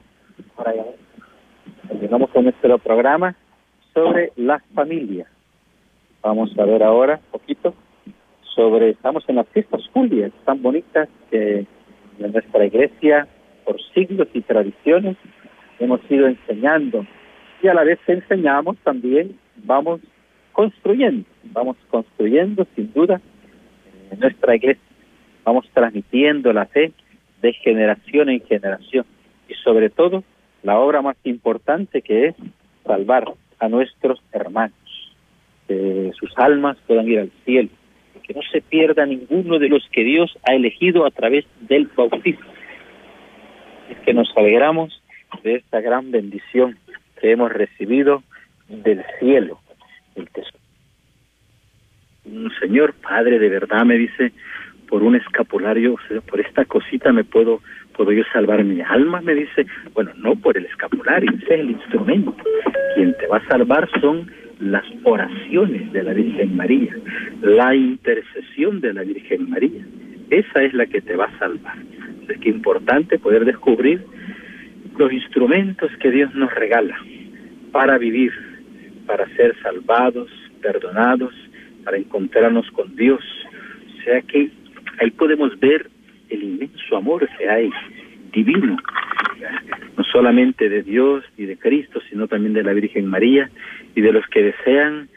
Continuamos 1.86 2.30
con 2.30 2.44
nuestro 2.44 2.78
programa 2.78 3.36
sobre 3.92 4.32
las 4.36 4.62
familias. 4.74 5.28
Vamos 6.22 6.58
a 6.58 6.64
ver 6.64 6.82
ahora 6.82 7.20
un 7.26 7.40
poquito 7.40 7.74
sobre, 8.54 8.88
estamos 8.88 9.22
en 9.28 9.36
las 9.36 9.48
fiestas 9.48 9.82
julias 9.92 10.32
tan 10.46 10.62
bonitas 10.62 11.10
que 11.30 11.66
en 12.18 12.32
nuestra 12.32 12.64
iglesia 12.64 13.28
por 13.66 13.76
siglos 13.92 14.28
y 14.32 14.40
tradiciones 14.40 15.18
hemos 15.78 16.00
ido 16.10 16.26
enseñando 16.26 17.04
y 17.62 17.68
a 17.68 17.74
la 17.74 17.84
vez 17.84 17.98
enseñamos 18.06 18.76
también 18.78 19.36
vamos 19.56 20.00
construyendo, 20.52 21.24
vamos 21.44 21.76
construyendo 21.90 22.66
sin 22.74 22.92
duda 22.92 23.20
nuestra 24.18 24.56
iglesia, 24.56 24.82
vamos 25.44 25.68
transmitiendo 25.72 26.52
la 26.52 26.66
fe 26.66 26.92
de 27.42 27.52
generación 27.52 28.28
en 28.28 28.40
generación. 28.40 29.06
Y 29.48 29.54
sobre 29.54 29.90
todo 29.90 30.24
la 30.62 30.78
obra 30.78 31.02
más 31.02 31.16
importante 31.24 32.02
que 32.02 32.26
es 32.26 32.34
salvar 32.84 33.24
a 33.58 33.68
nuestros 33.68 34.22
hermanos, 34.32 34.74
que 35.68 36.12
sus 36.18 36.36
almas 36.36 36.76
puedan 36.86 37.08
ir 37.08 37.20
al 37.20 37.30
cielo, 37.44 37.68
que 38.22 38.34
no 38.34 38.42
se 38.50 38.60
pierda 38.60 39.06
ninguno 39.06 39.58
de 39.58 39.68
los 39.68 39.86
que 39.90 40.04
Dios 40.04 40.36
ha 40.48 40.54
elegido 40.54 41.06
a 41.06 41.10
través 41.10 41.44
del 41.60 41.88
bautismo. 41.96 42.46
Es 43.90 43.98
que 43.98 44.14
nos 44.14 44.32
alegramos 44.36 45.02
de 45.42 45.56
esta 45.56 45.80
gran 45.80 46.10
bendición 46.10 46.78
que 47.20 47.32
hemos 47.32 47.52
recibido 47.52 48.22
del 48.68 49.02
cielo, 49.18 49.60
el 50.14 50.28
tesoro. 50.30 50.58
Un 52.24 52.50
señor 52.60 52.94
padre 52.94 53.38
de 53.38 53.48
verdad 53.48 53.84
me 53.84 53.96
dice, 53.96 54.32
por 54.88 55.02
un 55.02 55.16
escapulario, 55.16 55.96
por 56.28 56.40
esta 56.40 56.64
cosita 56.64 57.12
me 57.12 57.24
puedo 57.24 57.60
puedo 58.00 58.12
yo 58.12 58.22
salvar 58.32 58.64
mi 58.64 58.80
alma, 58.80 59.20
me 59.20 59.34
dice, 59.34 59.66
bueno, 59.92 60.12
no 60.16 60.34
por 60.34 60.56
el 60.56 60.64
escapulario, 60.64 61.30
ese 61.32 61.54
es 61.54 61.60
el 61.60 61.70
instrumento. 61.72 62.34
Quien 62.94 63.14
te 63.18 63.26
va 63.26 63.36
a 63.36 63.46
salvar 63.46 63.90
son 64.00 64.30
las 64.58 64.84
oraciones 65.04 65.92
de 65.92 66.02
la 66.02 66.14
Virgen 66.14 66.56
María, 66.56 66.96
la 67.42 67.74
intercesión 67.74 68.80
de 68.80 68.94
la 68.94 69.02
Virgen 69.02 69.50
María. 69.50 69.84
Esa 70.30 70.62
es 70.62 70.72
la 70.72 70.86
que 70.86 71.02
te 71.02 71.14
va 71.14 71.26
a 71.26 71.38
salvar. 71.38 71.76
Es 72.26 72.38
que 72.38 72.48
importante 72.48 73.18
poder 73.18 73.44
descubrir 73.44 74.02
los 75.00 75.12
instrumentos 75.14 75.90
que 75.98 76.10
Dios 76.10 76.34
nos 76.34 76.54
regala 76.54 76.94
para 77.72 77.96
vivir, 77.96 78.32
para 79.06 79.26
ser 79.34 79.56
salvados, 79.62 80.28
perdonados, 80.60 81.32
para 81.84 81.96
encontrarnos 81.96 82.70
con 82.72 82.94
Dios. 82.96 83.24
O 83.98 84.02
sea 84.02 84.20
que 84.20 84.50
ahí 85.00 85.10
podemos 85.12 85.58
ver 85.58 85.88
el 86.28 86.42
inmenso 86.42 86.96
amor 86.98 87.26
que 87.38 87.48
hay 87.48 87.70
divino, 88.30 88.76
no 89.96 90.04
solamente 90.04 90.68
de 90.68 90.82
Dios 90.82 91.24
y 91.38 91.46
de 91.46 91.56
Cristo, 91.56 91.98
sino 92.10 92.28
también 92.28 92.52
de 92.52 92.62
la 92.62 92.74
Virgen 92.74 93.06
María 93.06 93.50
y 93.94 94.02
de 94.02 94.12
los 94.12 94.26
que 94.26 94.42
desean 94.42 95.08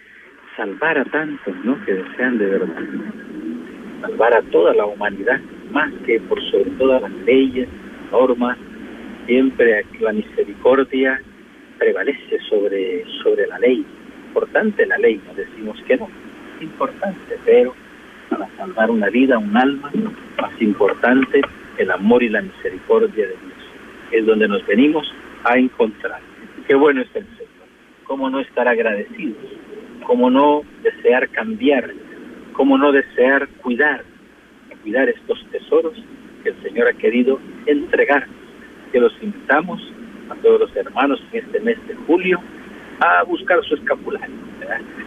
salvar 0.55 0.97
a 0.97 1.03
tantos, 1.03 1.53
¿no? 1.65 1.83
Que 1.83 1.93
desean 1.93 2.37
de 2.37 2.45
verdad 2.45 2.83
salvar 3.99 4.33
a 4.33 4.41
toda 4.43 4.73
la 4.73 4.85
humanidad, 4.85 5.41
más 5.71 5.91
que 6.05 6.21
por 6.21 6.41
sobre 6.51 6.71
todas 6.71 7.01
las 7.01 7.11
leyes, 7.25 7.67
normas, 8.11 8.57
siempre 9.25 9.85
la 9.99 10.13
misericordia 10.13 11.21
prevalece 11.77 12.39
sobre, 12.49 13.03
sobre 13.23 13.47
la 13.47 13.59
ley. 13.59 13.85
Importante 14.27 14.85
la 14.85 14.97
ley, 14.97 15.21
no 15.27 15.33
decimos 15.33 15.81
que 15.87 15.97
no, 15.97 16.09
importante, 16.61 17.37
pero 17.45 17.73
para 18.29 18.47
salvar 18.57 18.89
una 18.89 19.09
vida, 19.09 19.37
un 19.37 19.55
alma, 19.55 19.91
más 20.41 20.61
importante 20.61 21.41
el 21.77 21.91
amor 21.91 22.23
y 22.23 22.29
la 22.29 22.41
misericordia 22.41 23.27
de 23.27 23.31
Dios. 23.31 23.53
Es 24.11 24.25
donde 24.25 24.47
nos 24.47 24.65
venimos 24.65 25.11
a 25.43 25.57
encontrar. 25.57 26.19
Qué 26.67 26.75
bueno 26.75 27.01
es 27.01 27.09
el 27.15 27.25
Señor. 27.25 27.67
¿Cómo 28.05 28.29
no 28.29 28.39
estar 28.39 28.67
agradecidos? 28.67 29.37
¿Cómo 30.05 30.29
no 30.29 30.63
desear 30.83 31.29
cambiar? 31.29 31.91
¿Cómo 32.53 32.77
no 32.77 32.91
desear 32.91 33.47
cuidar? 33.61 34.03
Cuidar 34.83 35.07
estos 35.07 35.45
tesoros 35.49 35.93
que 36.43 36.49
el 36.49 36.61
Señor 36.61 36.89
ha 36.89 36.93
querido 36.93 37.39
entregar. 37.65 38.27
Que 38.93 38.99
los 38.99 39.11
invitamos 39.21 39.81
a 40.29 40.35
todos 40.35 40.61
los 40.61 40.75
hermanos 40.75 41.21
en 41.31 41.43
este 41.43 41.59
mes 41.59 41.77
de 41.87 41.95
julio 42.07 42.39
a 42.99 43.23
buscar 43.23 43.61
su 43.65 43.75
escapulario. 43.75 44.35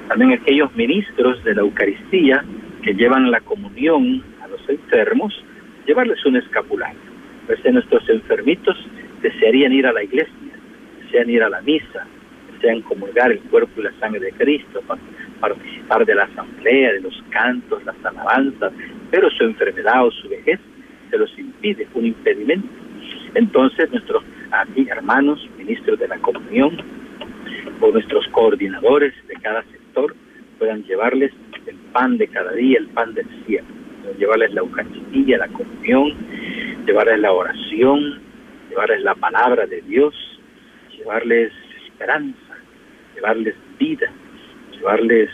También 0.09 0.33
aquellos 0.33 0.75
ministros 0.75 1.43
de 1.45 1.55
la 1.55 1.62
Eucaristía 1.62 2.45
que 2.83 2.95
llevan 2.95 3.31
la 3.31 3.40
comunión 3.40 4.23
a 4.43 4.49
los 4.49 4.61
enfermos, 4.69 5.33
llevarles 5.87 6.25
un 6.26 6.37
escapulario. 6.37 6.99
Pues 7.47 7.61
nuestros 7.73 8.09
enfermitos 8.11 8.76
desearían 9.23 9.73
ir 9.73 9.87
a 9.87 9.93
la 9.93 10.02
iglesia, 10.02 10.52
desean 11.05 11.31
ir 11.31 11.43
a 11.43 11.49
la 11.49 11.61
misa, 11.62 12.07
desean 12.52 12.83
comulgar 12.83 13.31
el 13.33 13.40
cuerpo 13.40 13.81
y 13.81 13.85
la 13.85 13.93
sangre 14.00 14.21
de 14.21 14.33
Cristo, 14.33 14.83
participar 15.40 16.05
de 16.05 16.14
la 16.14 16.25
asamblea, 16.25 16.93
de 16.93 17.00
los 17.00 17.25
cantos, 17.31 17.85
las 17.85 17.97
alabanzas, 18.05 18.73
pero 19.12 19.31
su 19.31 19.45
enfermedad 19.45 20.07
o 20.07 20.11
su 20.11 20.28
vejez 20.28 20.59
se 21.09 21.19
los 21.19 21.38
impide, 21.38 21.87
un 21.95 22.07
impedimento. 22.07 22.86
Entonces 23.37 23.90
nuestros 23.90 24.25
aquí, 24.50 24.87
hermanos, 24.88 25.47
ministros 25.59 25.99
de 25.99 26.09
la 26.09 26.16
comunión, 26.19 26.78
o 27.81 27.93
nuestros 27.93 28.26
coordinadores 28.28 29.12
de 29.28 29.35
cada 29.35 29.62
sector, 29.64 30.16
puedan 30.59 30.83
llevarles 30.85 31.33
el 31.66 31.76
pan 31.93 32.16
de 32.16 32.28
cada 32.28 32.52
día, 32.52 32.78
el 32.78 32.87
pan 32.88 33.12
del 33.12 33.26
cielo, 33.45 33.66
llevarles 34.19 34.55
la 34.55 34.61
Eucaristía, 34.61 35.37
la 35.37 35.49
comunión, 35.49 36.14
llevarles 36.87 37.21
la 37.21 37.33
oración, 37.33 38.21
llevarles 38.71 39.02
la 39.02 39.14
palabra 39.14 39.66
de 39.66 39.83
Dios, 39.83 40.14
llevarles 40.97 41.52
esperanza, 41.85 42.57
llevarles 43.14 43.55
vida, 43.78 44.11
llevarles 44.73 45.28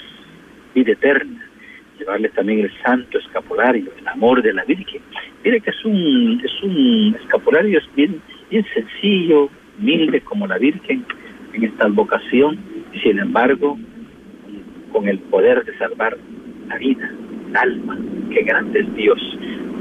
vida 0.75 0.91
eterna, 0.91 1.49
llevarles 2.01 2.33
también 2.33 2.61
el 2.61 2.73
santo 2.83 3.19
escapulario, 3.19 3.93
el 3.97 4.09
amor 4.09 4.43
de 4.43 4.53
la 4.55 4.65
Virgen. 4.65 5.03
Mire 5.45 5.61
que 5.61 5.71
es 5.71 5.85
un, 5.85 6.41
es 6.45 6.63
un 6.63 7.17
escapulario 7.21 7.79
es 7.79 7.95
bien, 7.97 8.21
bien 8.51 8.65
sencillo, 8.73 9.51
humilde 9.79 10.21
como 10.21 10.47
la 10.47 10.59
Virgen 10.59 11.05
en 11.53 11.65
esta 11.65 11.89
vocación, 11.89 12.59
sin 13.03 13.19
embargo, 13.19 13.79
con 14.93 15.09
el 15.09 15.19
poder 15.19 15.65
de 15.65 15.77
salvar 15.79 16.17
la 16.69 16.77
vida, 16.79 17.11
el 17.49 17.57
alma. 17.57 17.99
Qué 18.31 18.43
grande 18.43 18.81
es 18.81 18.95
Dios. 18.95 19.21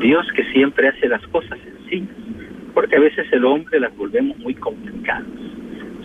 Dios 0.02 0.26
que 0.36 0.44
siempre 0.52 0.88
hace 0.88 1.08
las 1.08 1.26
cosas 1.28 1.60
sencillas, 1.60 2.16
porque 2.74 2.96
a 2.96 3.00
veces 3.00 3.28
el 3.32 3.46
hombre 3.46 3.80
las 3.80 3.96
volvemos 3.96 4.38
muy 4.40 4.56
complicadas. 4.56 5.26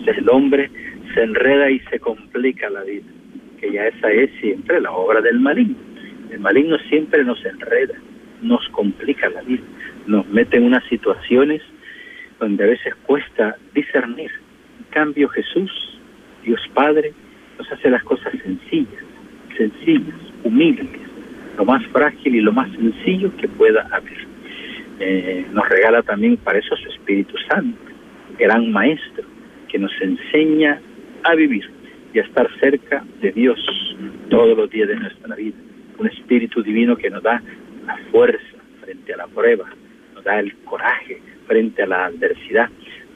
Sea, 0.05 0.15
el 0.15 0.29
hombre 0.29 0.71
se 1.15 1.23
enreda 1.23 1.71
y 1.71 1.81
se 1.91 1.99
complica 1.99 2.69
la 2.69 2.83
vida, 2.83 3.07
que 3.59 3.73
ya 3.73 3.87
esa 3.87 4.13
es 4.13 4.31
siempre 4.41 4.81
la 4.81 4.93
obra 4.93 5.23
del 5.23 5.41
maligno. 5.41 5.77
El 6.31 6.41
maligno 6.41 6.77
siempre 6.91 7.25
nos 7.25 7.43
enreda, 7.45 7.95
nos 8.43 8.67
complica 8.71 9.29
la 9.29 9.43
vida, 9.43 9.65
nos 10.07 10.27
mete 10.29 10.57
en 10.57 10.65
unas 10.65 10.85
situaciones 10.85 11.63
donde 12.39 12.65
a 12.65 12.67
veces 12.69 12.95
cuesta 13.07 13.57
discernir. 13.75 14.31
En 14.79 14.85
cambio 14.91 15.29
Jesús, 15.29 15.71
Dios 16.45 16.61
Padre, 16.75 17.13
nos 17.59 17.71
hace 17.73 17.91
las 17.91 18.03
cosas 18.05 18.33
sencillas, 18.43 19.03
sencillas, 19.57 20.17
humildes, 20.45 20.89
lo 21.57 21.65
más 21.65 21.85
frágil 21.87 22.35
y 22.37 22.41
lo 22.41 22.53
más 22.53 22.71
sencillo 22.73 23.35
que 23.37 23.49
pueda 23.49 23.89
haber. 23.91 24.27
Eh, 25.01 25.47
nos 25.53 25.69
regala 25.69 26.03
también 26.03 26.37
para 26.37 26.59
eso 26.59 26.77
su 26.77 26.89
Espíritu 26.89 27.37
Santo, 27.49 27.79
gran 28.39 28.71
Maestro, 28.71 29.25
que 29.69 29.79
nos 29.79 29.93
enseña 30.01 30.81
a 31.25 31.35
vivir 31.35 31.69
y 32.15 32.19
a 32.19 32.23
estar 32.23 32.49
cerca 32.61 33.05
de 33.21 33.33
Dios 33.33 33.59
todos 34.31 34.57
los 34.57 34.71
días 34.71 34.89
de 34.89 34.97
nuestra 34.97 35.35
vida. 35.35 35.57
Un 35.99 36.07
Espíritu 36.07 36.63
Divino 36.63 36.97
que 36.97 37.11
nos 37.11 37.23
da 37.23 37.43
la 37.87 37.97
fuerza 38.11 38.57
frente 38.81 39.15
a 39.15 39.17
la 39.17 39.27
prueba, 39.27 39.69
nos 40.15 40.25
da 40.25 40.41
el 40.41 40.55
coraje 40.65 41.21
frente 41.47 41.83
a 41.83 41.87
la 41.87 42.07
adversidad, 42.07 42.69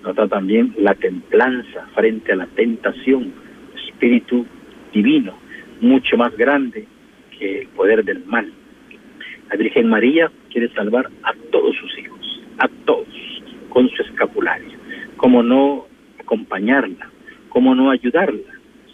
nos 0.03 0.17
da 0.17 0.29
también 0.29 0.75
la 0.79 0.95
templanza 0.95 1.87
frente 1.95 2.33
a 2.33 2.37
la 2.37 2.47
tentación, 2.47 3.33
espíritu 3.87 4.47
divino, 4.93 5.37
mucho 5.81 6.17
más 6.17 6.37
grande 6.37 6.87
que 7.39 7.61
el 7.61 7.69
poder 7.69 8.05
del 8.05 8.25
mal. 8.25 8.51
La 9.51 9.57
Virgen 9.57 9.89
María 9.89 10.31
quiere 10.51 10.73
salvar 10.75 11.11
a 11.23 11.33
todos 11.51 11.75
sus 11.77 11.99
hijos, 11.99 12.43
a 12.59 12.69
todos, 12.85 13.43
con 13.69 13.89
su 13.91 14.03
escapulario. 14.03 14.79
¿Cómo 15.17 15.43
no 15.43 15.87
acompañarla? 16.19 17.11
¿Cómo 17.49 17.75
no 17.75 17.91
ayudarla? 17.91 18.41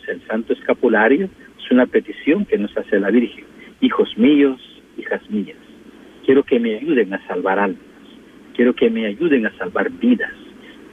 El 0.09 0.25
santo 0.27 0.53
escapulario 0.53 1.29
es 1.59 1.71
una 1.71 1.87
petición 1.87 2.45
que 2.45 2.59
nos 2.59 2.77
hace 2.77 2.99
la 3.01 3.11
Virgen. 3.11 3.45
Hijos 3.81 4.17
míos, 4.17 4.61
hijas 4.97 5.29
mías, 5.31 5.57
quiero 6.27 6.43
que 6.43 6.59
me 6.59 6.75
ayuden 6.75 7.15
a 7.15 7.25
salvar 7.29 7.61
almas, 7.61 7.81
quiero 8.55 8.75
que 8.75 8.91
me 8.91 9.07
ayuden 9.07 9.47
a 9.47 9.57
salvar 9.57 9.91
vidas. 9.93 10.33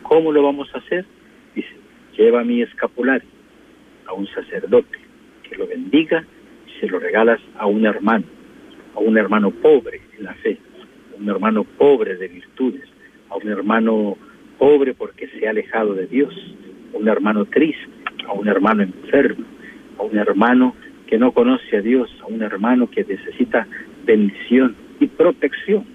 ¿Cómo 0.04 0.32
lo 0.32 0.44
vamos 0.44 0.70
a 0.76 0.78
hacer? 0.78 1.06
Dice, 1.56 1.76
lleva 2.16 2.44
mi 2.44 2.62
escapulario 2.62 3.28
a 4.06 4.14
un 4.14 4.28
sacerdote 4.28 5.00
que 5.42 5.56
lo 5.56 5.68
bendiga 5.68 6.24
y 6.68 6.80
se 6.80 6.88
lo 6.88 7.00
regalas 7.00 7.42
a 7.58 7.66
un 7.66 7.84
hermano, 7.84 8.26
a 8.96 9.00
un 9.00 9.18
hermano 9.18 9.50
pobre 9.50 10.02
en 10.18 10.26
la 10.26 10.36
fe, 10.36 10.60
a 11.14 11.20
un 11.20 11.28
hermano 11.28 11.64
pobre 11.64 12.16
de 12.16 12.28
virtudes, 12.28 12.88
a 13.30 13.36
un 13.36 13.48
hermano 13.48 14.16
pobre 14.60 14.94
porque 14.94 15.28
se 15.30 15.48
ha 15.48 15.50
alejado 15.50 15.96
de 15.96 16.06
Dios, 16.06 16.34
a 16.94 16.98
un 16.98 17.08
hermano 17.08 17.46
triste, 17.46 17.90
a 18.28 18.34
un 18.34 18.48
hermano 18.48 18.84
enfermo, 18.84 19.46
a 19.98 20.04
un 20.04 20.16
hermano 20.16 20.76
que 21.08 21.18
no 21.18 21.32
conoce 21.32 21.78
a 21.78 21.82
Dios, 21.82 22.10
a 22.22 22.28
un 22.28 22.44
hermano 22.44 22.88
que 22.88 23.04
necesita 23.04 23.68
bendición 24.06 24.83
protección. 25.08 25.86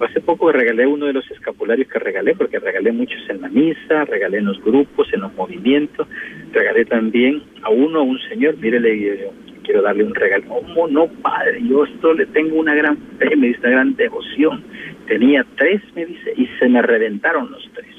Hace 0.00 0.20
poco 0.20 0.50
regalé 0.50 0.86
uno 0.86 1.06
de 1.06 1.12
los 1.12 1.30
escapularios 1.30 1.86
que 1.88 1.98
regalé, 1.98 2.34
porque 2.34 2.58
regalé 2.58 2.90
muchos 2.90 3.20
en 3.28 3.42
la 3.42 3.48
misa, 3.48 4.06
regalé 4.06 4.38
en 4.38 4.46
los 4.46 4.62
grupos, 4.64 5.12
en 5.12 5.20
los 5.20 5.34
movimientos, 5.34 6.08
regalé 6.52 6.86
también 6.86 7.42
a 7.62 7.68
uno, 7.68 8.00
a 8.00 8.02
un 8.02 8.18
señor, 8.30 8.56
mire, 8.56 8.80
le 8.80 9.30
quiero 9.62 9.82
darle 9.82 10.04
un 10.04 10.14
regalo. 10.14 10.44
¿Cómo 10.48 10.88
no, 10.88 11.06
padre? 11.06 11.60
Yo 11.68 11.84
esto 11.84 12.14
le 12.14 12.24
tengo 12.26 12.58
una 12.58 12.74
gran 12.74 12.96
fe, 13.18 13.36
me 13.36 13.48
dice, 13.48 13.60
una 13.60 13.70
gran 13.70 13.96
devoción. 13.96 14.64
Tenía 15.06 15.44
tres, 15.56 15.82
me 15.94 16.06
dice, 16.06 16.32
y 16.34 16.46
se 16.58 16.68
me 16.68 16.80
reventaron 16.80 17.50
los 17.50 17.70
tres. 17.74 17.94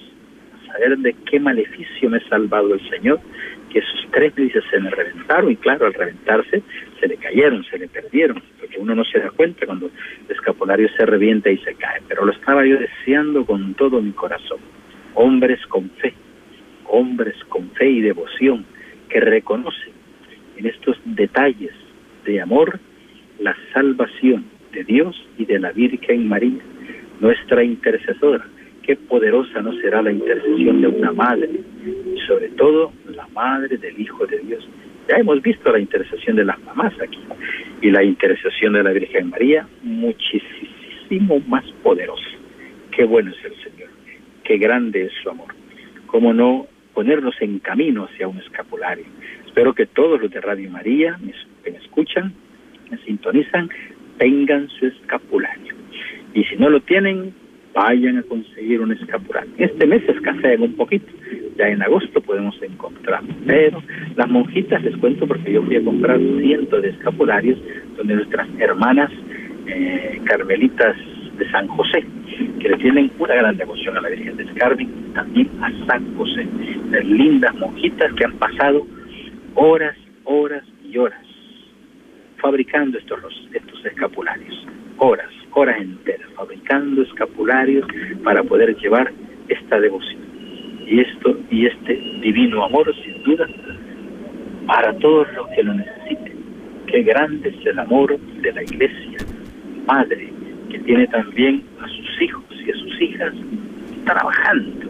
A 0.56 0.74
saber 0.74 0.98
de 0.98 1.16
qué 1.30 1.40
maleficio 1.40 2.10
me 2.10 2.18
ha 2.18 2.30
salvado 2.30 2.74
el 2.74 2.90
Señor 2.90 3.20
que 3.72 3.80
esos 3.80 4.08
tres 4.12 4.36
dice 4.36 4.60
se 4.70 4.80
me 4.80 4.90
reventaron 4.90 5.52
y 5.52 5.56
claro, 5.56 5.86
al 5.86 5.94
reventarse 5.94 6.62
se 7.00 7.08
le 7.08 7.18
cayeron, 7.18 7.64
se 7.64 7.78
le 7.78 7.88
perdieron, 7.88 8.42
porque 8.60 8.78
uno 8.80 8.96
no 8.96 9.04
se 9.06 9.20
da 9.20 9.30
cuenta 9.32 9.66
cuando 9.66 9.88
el 9.88 10.36
escapulario 10.36 10.90
se 10.98 11.06
revienta 11.06 11.50
y 11.50 11.58
se 11.60 11.76
cae, 11.76 12.02
pero 12.08 12.26
lo 12.26 12.32
estaba 12.32 12.66
yo 12.66 12.78
deseando 12.78 13.46
con 13.46 13.74
todo 13.76 14.02
mi 14.02 14.12
corazón. 14.12 14.60
Hombres 15.14 15.66
con 15.68 15.90
fe, 15.92 16.14
hombres 16.86 17.36
con 17.50 17.70
fe 17.72 17.90
y 17.90 18.02
devoción 18.02 18.66
que 19.10 19.20
reconocen 19.20 19.94
en 20.58 20.66
estos 20.66 20.98
detalles 21.06 21.74
de 22.26 22.42
amor 22.42 22.80
la 23.40 23.56
salvación 23.74 24.46
de 24.72 24.84
Dios 24.84 25.28
y 25.38 25.46
de 25.46 25.60
la 25.60 25.72
Virgen 25.72 26.28
María, 26.28 26.62
nuestra 27.20 27.64
intercesora, 27.64 28.46
qué 28.84 28.96
poderosa 28.96 29.62
no 29.62 29.74
será 29.80 30.02
la 30.02 30.12
intercesión 30.12 30.82
de 30.82 30.88
una 30.88 31.12
madre, 31.12 31.50
y 31.86 32.20
sobre 32.28 32.50
todo 32.50 32.92
la 33.16 33.28
madre 33.28 33.78
del 33.78 34.00
Hijo 34.00 34.26
de 34.26 34.40
Dios. 34.40 34.68
Ya 35.08 35.18
hemos 35.18 35.42
visto 35.42 35.72
la 35.72 35.80
intercesión 35.80 36.36
de 36.36 36.46
las 36.46 36.60
mamás 36.64 36.94
aquí, 37.02 37.20
y 37.82 37.92
la 37.92 38.04
intercesión 38.04 38.74
de 38.74 38.84
la 38.84 38.92
Virgen 38.92 39.30
María, 39.30 39.68
muchísimo 39.84 41.40
más 41.48 41.66
poderosa. 41.84 42.30
Qué 42.92 43.06
bueno 43.06 43.32
es 43.32 43.46
el 43.46 43.56
Señor, 43.64 43.90
qué 44.44 44.58
grande 44.58 45.06
es 45.06 45.12
su 45.22 45.30
amor. 45.30 45.54
¿Cómo 46.08 46.34
no 46.34 46.68
ponernos 46.94 47.36
en 47.42 47.60
camino 47.60 48.06
hacia 48.06 48.28
un 48.28 48.38
escapulario? 48.40 49.06
Espero 49.46 49.74
que 49.74 49.86
todos 49.86 50.22
los 50.22 50.32
de 50.32 50.42
Radio 50.42 50.70
María 50.70 51.20
que 51.64 51.72
me 51.72 51.78
escuchan, 51.78 52.34
me 52.90 52.98
sintonizan, 53.00 53.70
tengan 54.18 54.70
su 54.70 54.88
escapulario. 54.88 55.74
Y 56.34 56.44
si 56.46 56.56
no 56.56 56.70
lo 56.70 56.80
tienen, 56.82 57.34
vayan 57.74 58.18
a 58.18 58.24
conseguir 58.24 58.82
un 58.82 58.92
escapulario. 58.92 59.52
Este 59.58 59.86
mes 59.86 60.08
escasean 60.08 60.62
un 60.62 60.74
poquito, 60.74 61.12
ya 61.58 61.68
en 61.68 61.82
agosto 61.82 62.22
podemos 62.22 62.56
encontrar, 62.62 63.22
pero 63.46 63.82
las 64.16 64.30
monjitas 64.30 64.84
les 64.84 64.96
cuento 64.98 65.28
porque 65.28 65.54
yo 65.54 65.64
fui 65.64 65.76
a 65.76 65.84
comprar 65.84 66.20
cientos 66.40 66.82
de 66.82 66.90
escapularios 66.90 67.60
donde 67.98 68.16
nuestras 68.16 68.48
hermanas 68.60 69.12
eh, 69.68 70.20
carmelitas 70.26 70.96
de 71.38 71.50
San 71.52 71.68
José, 71.68 72.04
que 72.60 72.70
le 72.70 72.78
tienen 72.78 73.12
una 73.20 73.36
gran 73.36 73.58
devoción 73.58 73.98
a 73.98 74.02
la 74.02 74.10
Virgen 74.10 74.38
de 74.38 74.46
Carmen, 74.54 74.90
también 75.14 75.50
a 75.62 75.72
San 75.86 76.16
José, 76.16 76.46
las 76.90 77.06
lindas 77.06 77.56
monjitas 77.56 78.14
que 78.14 78.26
han 78.26 78.34
pasado 78.34 78.86
horas, 79.56 79.98
horas 80.24 80.64
y 80.84 80.98
horas 80.98 81.22
fabricando 82.38 82.98
estos, 82.98 83.20
estos 83.54 83.86
escapularios, 83.86 84.68
horas 84.98 85.30
horas 85.54 85.80
enteras 85.80 86.30
fabricando 86.36 87.02
escapularios 87.02 87.86
para 88.24 88.44
poder 88.44 88.76
llevar 88.78 89.12
esta 89.48 89.80
devoción. 89.80 90.22
Y 90.88 91.00
esto 91.00 91.38
y 91.50 91.68
este 91.68 91.94
divino 92.22 92.66
amor 92.66 92.94
sin 93.04 93.24
duda 93.24 93.48
para 94.68 94.94
todos 94.98 95.28
los 95.36 95.48
que 95.50 95.64
lo 95.64 95.74
necesiten. 95.74 96.34
Qué 96.88 97.04
grande 97.04 97.50
es 97.50 97.66
el 97.66 97.80
amor 97.80 98.20
de 98.20 98.52
la 98.52 98.64
iglesia, 98.64 99.18
madre, 99.88 100.32
que 100.70 100.80
tiene 100.80 101.08
también 101.08 101.64
a 101.82 101.88
sus 101.88 102.22
hijos 102.22 102.44
y 102.66 102.72
a 102.72 102.76
sus 102.76 103.02
hijas 103.02 103.34
trabajando, 104.06 104.90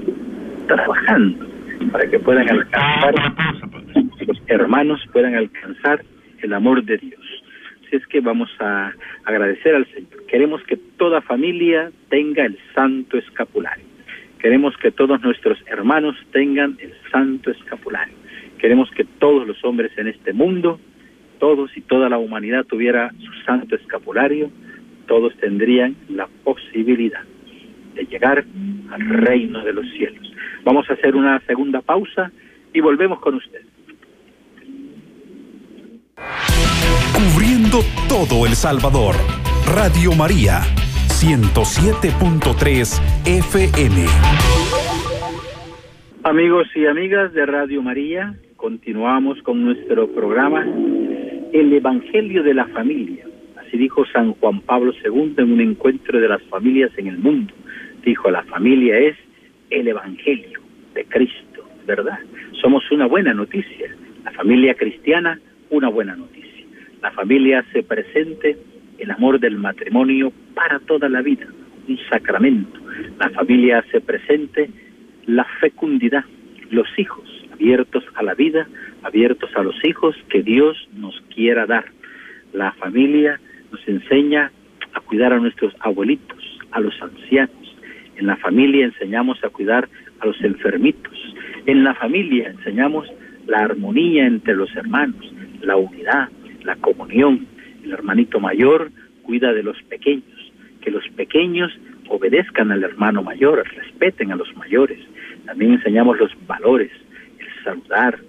trabajando 0.68 1.46
para 1.92 2.08
que 2.08 2.20
puedan 2.20 2.50
alcanzar, 2.50 3.14
los 4.28 4.42
hermanos 4.48 5.02
puedan 5.12 5.36
alcanzar 5.36 6.04
el 6.42 6.54
amor 6.54 6.84
de 6.84 6.98
Dios 6.98 7.21
es 7.92 8.06
que 8.08 8.20
vamos 8.22 8.50
a 8.60 8.94
agradecer 9.26 9.76
al 9.76 9.86
Señor. 9.88 10.26
Queremos 10.28 10.64
que 10.64 10.78
toda 10.78 11.22
familia 11.22 11.92
tenga 12.10 12.46
el 12.46 12.58
santo 12.74 13.18
escapulario. 13.18 13.86
Queremos 14.40 14.76
que 14.78 14.92
todos 14.92 15.22
nuestros 15.22 15.60
hermanos 15.68 16.16
tengan 16.32 16.78
el 16.80 16.94
santo 17.12 17.52
escapulario. 17.52 18.16
Queremos 18.58 18.90
que 18.92 19.04
todos 19.04 19.48
los 19.48 19.64
hombres 19.64 19.92
en 19.98 20.08
este 20.08 20.34
mundo, 20.34 20.80
todos 21.40 21.76
y 21.76 21.82
toda 21.82 22.10
la 22.10 22.18
humanidad 22.18 22.66
tuviera 22.66 23.12
su 23.20 23.34
santo 23.46 23.76
escapulario. 23.76 24.50
Todos 25.08 25.36
tendrían 25.38 25.96
la 26.10 26.28
posibilidad 26.44 27.24
de 27.96 28.06
llegar 28.06 28.46
al 28.92 29.10
reino 29.10 29.64
de 29.64 29.74
los 29.74 29.90
cielos. 29.92 30.34
Vamos 30.64 30.90
a 30.90 30.94
hacer 30.94 31.16
una 31.16 31.40
segunda 31.42 31.82
pausa 31.82 32.32
y 32.74 32.80
volvemos 32.80 33.20
con 33.20 33.36
ustedes. 33.36 33.71
Cubriendo 37.14 37.80
todo 38.08 38.46
El 38.46 38.54
Salvador. 38.54 39.16
Radio 39.76 40.12
María, 40.14 40.62
107.3 41.08 43.02
FM. 43.26 44.06
Amigos 46.24 46.68
y 46.76 46.86
amigas 46.86 47.34
de 47.34 47.46
Radio 47.46 47.82
María, 47.82 48.36
continuamos 48.56 49.42
con 49.44 49.64
nuestro 49.64 50.08
programa 50.12 50.66
El 51.54 51.74
Evangelio 51.74 52.44
de 52.44 52.54
la 52.54 52.68
Familia. 52.68 53.26
Así 53.58 53.78
dijo 53.78 54.06
San 54.14 54.34
Juan 54.34 54.62
Pablo 54.62 54.94
II 55.04 55.36
en 55.38 55.52
un 55.54 55.62
encuentro 55.62 56.20
de 56.20 56.28
las 56.28 56.44
familias 56.44 56.92
en 56.98 57.08
el 57.08 57.18
mundo. 57.18 57.54
Dijo, 58.04 58.30
la 58.30 58.44
familia 58.44 58.98
es 58.98 59.16
el 59.70 59.88
Evangelio 59.88 60.60
de 60.94 61.06
Cristo, 61.06 61.66
¿verdad? 61.88 62.20
Somos 62.62 62.84
una 62.92 63.08
buena 63.08 63.34
noticia. 63.34 63.96
La 64.24 64.32
familia 64.32 64.76
cristiana, 64.76 65.40
una 65.72 65.90
buena 65.90 66.16
noticia 66.16 66.52
la 67.02 67.12
familia 67.12 67.60
hace 67.60 67.82
presente 67.82 68.58
el 69.00 69.10
amor 69.10 69.40
del 69.40 69.58
matrimonio 69.58 70.32
para 70.54 70.80
toda 70.80 71.10
la 71.10 71.22
vida, 71.22 71.48
un 71.88 71.98
sacramento. 72.10 72.80
La 73.20 73.30
familia 73.32 73.80
hace 73.80 74.00
presente 74.02 74.70
la 75.26 75.46
fecundidad, 75.60 76.24
los 76.70 76.88
hijos 76.98 77.28
abiertos 77.52 78.04
a 78.14 78.24
la 78.24 78.36
vida, 78.36 78.68
abiertos 79.02 79.50
a 79.56 79.64
los 79.64 79.76
hijos 79.84 80.16
que 80.30 80.44
Dios 80.44 80.78
nos 80.94 81.20
quiera 81.34 81.66
dar. 81.66 81.86
La 82.54 82.72
familia 82.74 83.40
nos 83.72 83.88
enseña 83.88 84.52
a 84.94 85.00
cuidar 85.00 85.34
a 85.34 85.40
nuestros 85.40 85.74
abuelitos, 85.80 86.60
a 86.72 86.80
los 86.80 86.94
ancianos. 87.02 87.76
En 88.18 88.28
la 88.28 88.36
familia 88.38 88.86
enseñamos 88.86 89.44
a 89.44 89.50
cuidar 89.50 89.90
a 90.20 90.28
los 90.28 90.40
enfermitos. 90.44 91.18
En 91.66 91.84
la 91.84 91.96
familia 91.96 92.50
enseñamos 92.50 93.08
la 93.48 93.60
armonía 93.60 94.28
entre 94.28 94.56
los 94.56 94.76
hermanos, 94.76 95.34
la 95.62 95.76
unidad, 95.76 96.30
la 96.64 96.76
comunión. 96.76 97.48
El 97.84 97.92
hermanito 97.92 98.40
mayor 98.40 98.92
cuida 99.24 99.54
de 99.54 99.64
los 99.64 99.82
pequeños, 99.84 100.52
que 100.82 100.92
los 100.92 101.08
pequeños 101.10 101.72
obedezcan 102.10 102.72
al 102.72 102.84
hermano 102.84 103.24
mayor, 103.24 103.64
respeten 103.76 104.32
a 104.32 104.36
los 104.36 104.56
mayores. 104.56 105.00
También 105.46 105.74
enseñamos 105.74 106.20
los 106.20 106.32
valores, 106.46 106.92
el 107.40 107.64
saludar, 107.64 108.20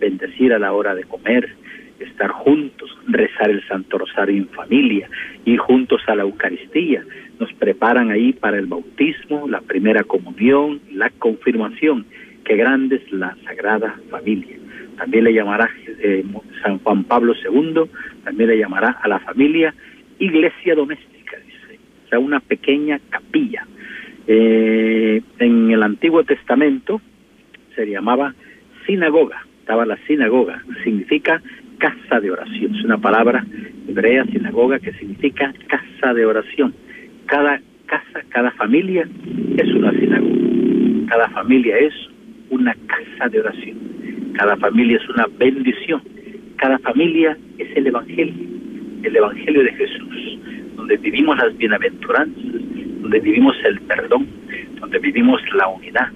bendecir 0.00 0.52
a 0.52 0.58
la 0.58 0.72
hora 0.72 0.94
de 0.94 1.04
comer, 1.04 1.54
estar 2.00 2.30
juntos, 2.30 2.90
rezar 3.06 3.50
el 3.50 3.66
Santo 3.68 3.98
Rosario 3.98 4.36
en 4.36 4.48
familia, 4.48 5.08
ir 5.44 5.58
juntos 5.58 6.02
a 6.06 6.14
la 6.14 6.22
Eucaristía. 6.22 7.04
Nos 7.38 7.52
preparan 7.54 8.10
ahí 8.10 8.32
para 8.32 8.58
el 8.58 8.66
bautismo, 8.66 9.48
la 9.48 9.60
primera 9.60 10.02
comunión, 10.04 10.80
la 10.92 11.10
confirmación. 11.10 12.06
Qué 12.44 12.56
grande 12.56 12.96
es 12.96 13.12
la 13.12 13.36
Sagrada 13.44 13.98
Familia. 14.10 14.56
También 14.96 15.24
le 15.24 15.34
llamará 15.34 15.68
eh, 15.86 16.24
San 16.62 16.78
Juan 16.78 17.04
Pablo 17.04 17.34
II, 17.34 17.82
también 18.24 18.50
le 18.50 18.58
llamará 18.58 18.98
a 19.02 19.08
la 19.08 19.18
familia 19.20 19.74
iglesia 20.18 20.74
doméstica, 20.74 21.36
dice, 21.38 21.78
o 22.06 22.08
sea, 22.08 22.18
una 22.18 22.40
pequeña 22.40 23.00
capilla. 23.10 23.66
Eh, 24.26 25.22
en 25.38 25.70
el 25.70 25.82
Antiguo 25.82 26.24
Testamento 26.24 27.00
se 27.74 27.86
llamaba 27.86 28.34
sinagoga, 28.86 29.46
estaba 29.60 29.84
la 29.84 29.96
sinagoga, 30.06 30.62
significa 30.82 31.40
casa 31.78 32.20
de 32.20 32.30
oración. 32.30 32.74
Es 32.74 32.84
una 32.84 32.98
palabra 32.98 33.44
hebrea, 33.86 34.24
sinagoga, 34.24 34.78
que 34.78 34.92
significa 34.94 35.52
casa 35.68 36.14
de 36.14 36.24
oración. 36.24 36.74
Cada 37.26 37.60
casa, 37.86 38.22
cada 38.30 38.50
familia 38.52 39.08
es 39.56 39.74
una 39.74 39.92
sinagoga. 39.92 40.36
Cada 41.08 41.28
familia 41.30 41.78
es 41.78 41.94
una 42.50 42.74
casa 42.86 43.28
de 43.28 43.40
oración. 43.40 43.95
Cada 44.36 44.56
familia 44.56 44.98
es 44.98 45.08
una 45.08 45.26
bendición. 45.38 46.02
Cada 46.56 46.78
familia 46.80 47.36
es 47.58 47.74
el 47.76 47.86
Evangelio, 47.86 48.34
el 49.02 49.16
Evangelio 49.16 49.62
de 49.62 49.72
Jesús, 49.72 50.38
donde 50.76 50.96
vivimos 50.98 51.38
las 51.38 51.56
bienaventuranzas, 51.56 52.44
donde 53.00 53.20
vivimos 53.20 53.56
el 53.64 53.80
perdón, 53.80 54.26
donde 54.78 54.98
vivimos 54.98 55.40
la 55.54 55.68
unidad, 55.68 56.08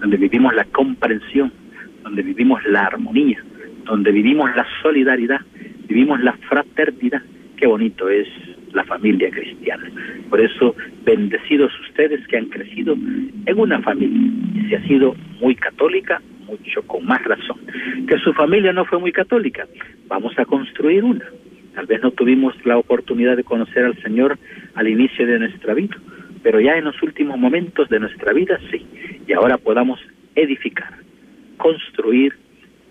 donde 0.00 0.16
vivimos 0.16 0.54
la 0.54 0.64
comprensión, 0.66 1.52
donde 2.04 2.22
vivimos 2.22 2.64
la 2.66 2.86
armonía, 2.86 3.42
donde 3.86 4.12
vivimos 4.12 4.54
la 4.54 4.66
solidaridad, 4.80 5.40
vivimos 5.88 6.20
la 6.20 6.32
fraternidad. 6.48 7.22
Qué 7.56 7.66
bonito 7.66 8.08
es 8.08 8.28
la 8.72 8.84
familia 8.84 9.30
cristiana. 9.30 9.90
Por 10.30 10.40
eso, 10.40 10.76
bendecidos 11.04 11.72
ustedes 11.88 12.24
que 12.28 12.36
han 12.36 12.46
crecido 12.46 12.94
en 12.94 13.58
una 13.58 13.80
familia 13.82 14.68
se 14.68 14.76
ha 14.76 14.86
sido 14.86 15.14
muy 15.40 15.54
católica, 15.54 16.20
con 16.86 17.04
más 17.04 17.22
razón. 17.24 17.58
Que 18.08 18.18
su 18.18 18.32
familia 18.32 18.72
no 18.72 18.84
fue 18.84 18.98
muy 18.98 19.12
católica, 19.12 19.66
vamos 20.06 20.38
a 20.38 20.44
construir 20.44 21.04
una. 21.04 21.24
Tal 21.74 21.86
vez 21.86 22.02
no 22.02 22.12
tuvimos 22.12 22.54
la 22.64 22.78
oportunidad 22.78 23.36
de 23.36 23.44
conocer 23.44 23.84
al 23.84 24.00
Señor 24.02 24.38
al 24.74 24.88
inicio 24.88 25.26
de 25.26 25.38
nuestra 25.38 25.74
vida, 25.74 25.96
pero 26.42 26.60
ya 26.60 26.76
en 26.76 26.84
los 26.84 27.02
últimos 27.02 27.38
momentos 27.38 27.88
de 27.88 28.00
nuestra 28.00 28.32
vida 28.32 28.58
sí. 28.70 28.86
Y 29.26 29.32
ahora 29.32 29.58
podamos 29.58 30.00
edificar, 30.36 30.94
construir 31.56 32.34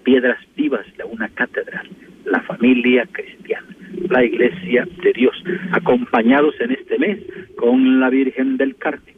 piedras 0.03 0.37
vivas 0.55 0.85
de 0.97 1.03
una 1.05 1.29
catedral, 1.29 1.87
la 2.25 2.41
familia 2.41 3.07
cristiana, 3.11 3.67
la 4.09 4.23
iglesia 4.23 4.87
de 5.01 5.13
Dios, 5.13 5.35
acompañados 5.71 6.59
en 6.59 6.71
este 6.71 6.97
mes 6.99 7.19
con 7.55 7.99
la 7.99 8.09
Virgen 8.09 8.57
del 8.57 8.75
Carmen, 8.75 9.15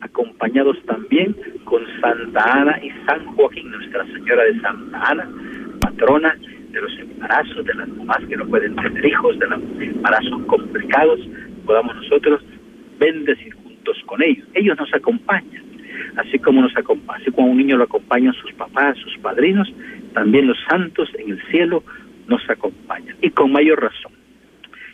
acompañados 0.00 0.76
también 0.86 1.36
con 1.64 1.82
Santa 2.00 2.42
Ana 2.44 2.78
y 2.82 2.90
San 3.06 3.24
Joaquín, 3.34 3.70
Nuestra 3.70 4.04
Señora 4.06 4.44
de 4.44 4.60
Santa 4.60 5.02
Ana, 5.10 5.28
patrona 5.80 6.36
de 6.70 6.80
los 6.80 6.98
embarazos, 6.98 7.64
de 7.64 7.74
las 7.74 7.88
mamás 7.88 8.18
que 8.28 8.36
no 8.36 8.46
pueden 8.46 8.76
tener 8.76 9.06
hijos, 9.06 9.38
de 9.38 9.46
los 9.46 9.60
embarazos 9.80 10.42
complicados, 10.46 11.20
podamos 11.64 11.96
nosotros 11.96 12.42
bendecir 12.98 13.54
juntos 13.54 13.96
con 14.06 14.22
ellos. 14.22 14.46
Ellos 14.54 14.76
nos 14.78 14.92
acompañan, 14.92 15.64
así 16.16 16.38
como 16.38 16.60
nos 16.60 16.76
acompaña, 16.76 17.20
así 17.20 17.30
como 17.30 17.48
un 17.48 17.58
niño 17.58 17.76
lo 17.76 17.84
acompañan 17.84 18.34
sus 18.34 18.52
papás, 18.52 18.96
sus 18.98 19.16
padrinos, 19.18 19.72
también 20.12 20.46
los 20.46 20.58
santos 20.68 21.08
en 21.18 21.32
el 21.32 21.42
cielo 21.50 21.82
nos 22.28 22.48
acompañan. 22.48 23.16
Y 23.22 23.30
con 23.30 23.52
mayor 23.52 23.82
razón. 23.82 24.12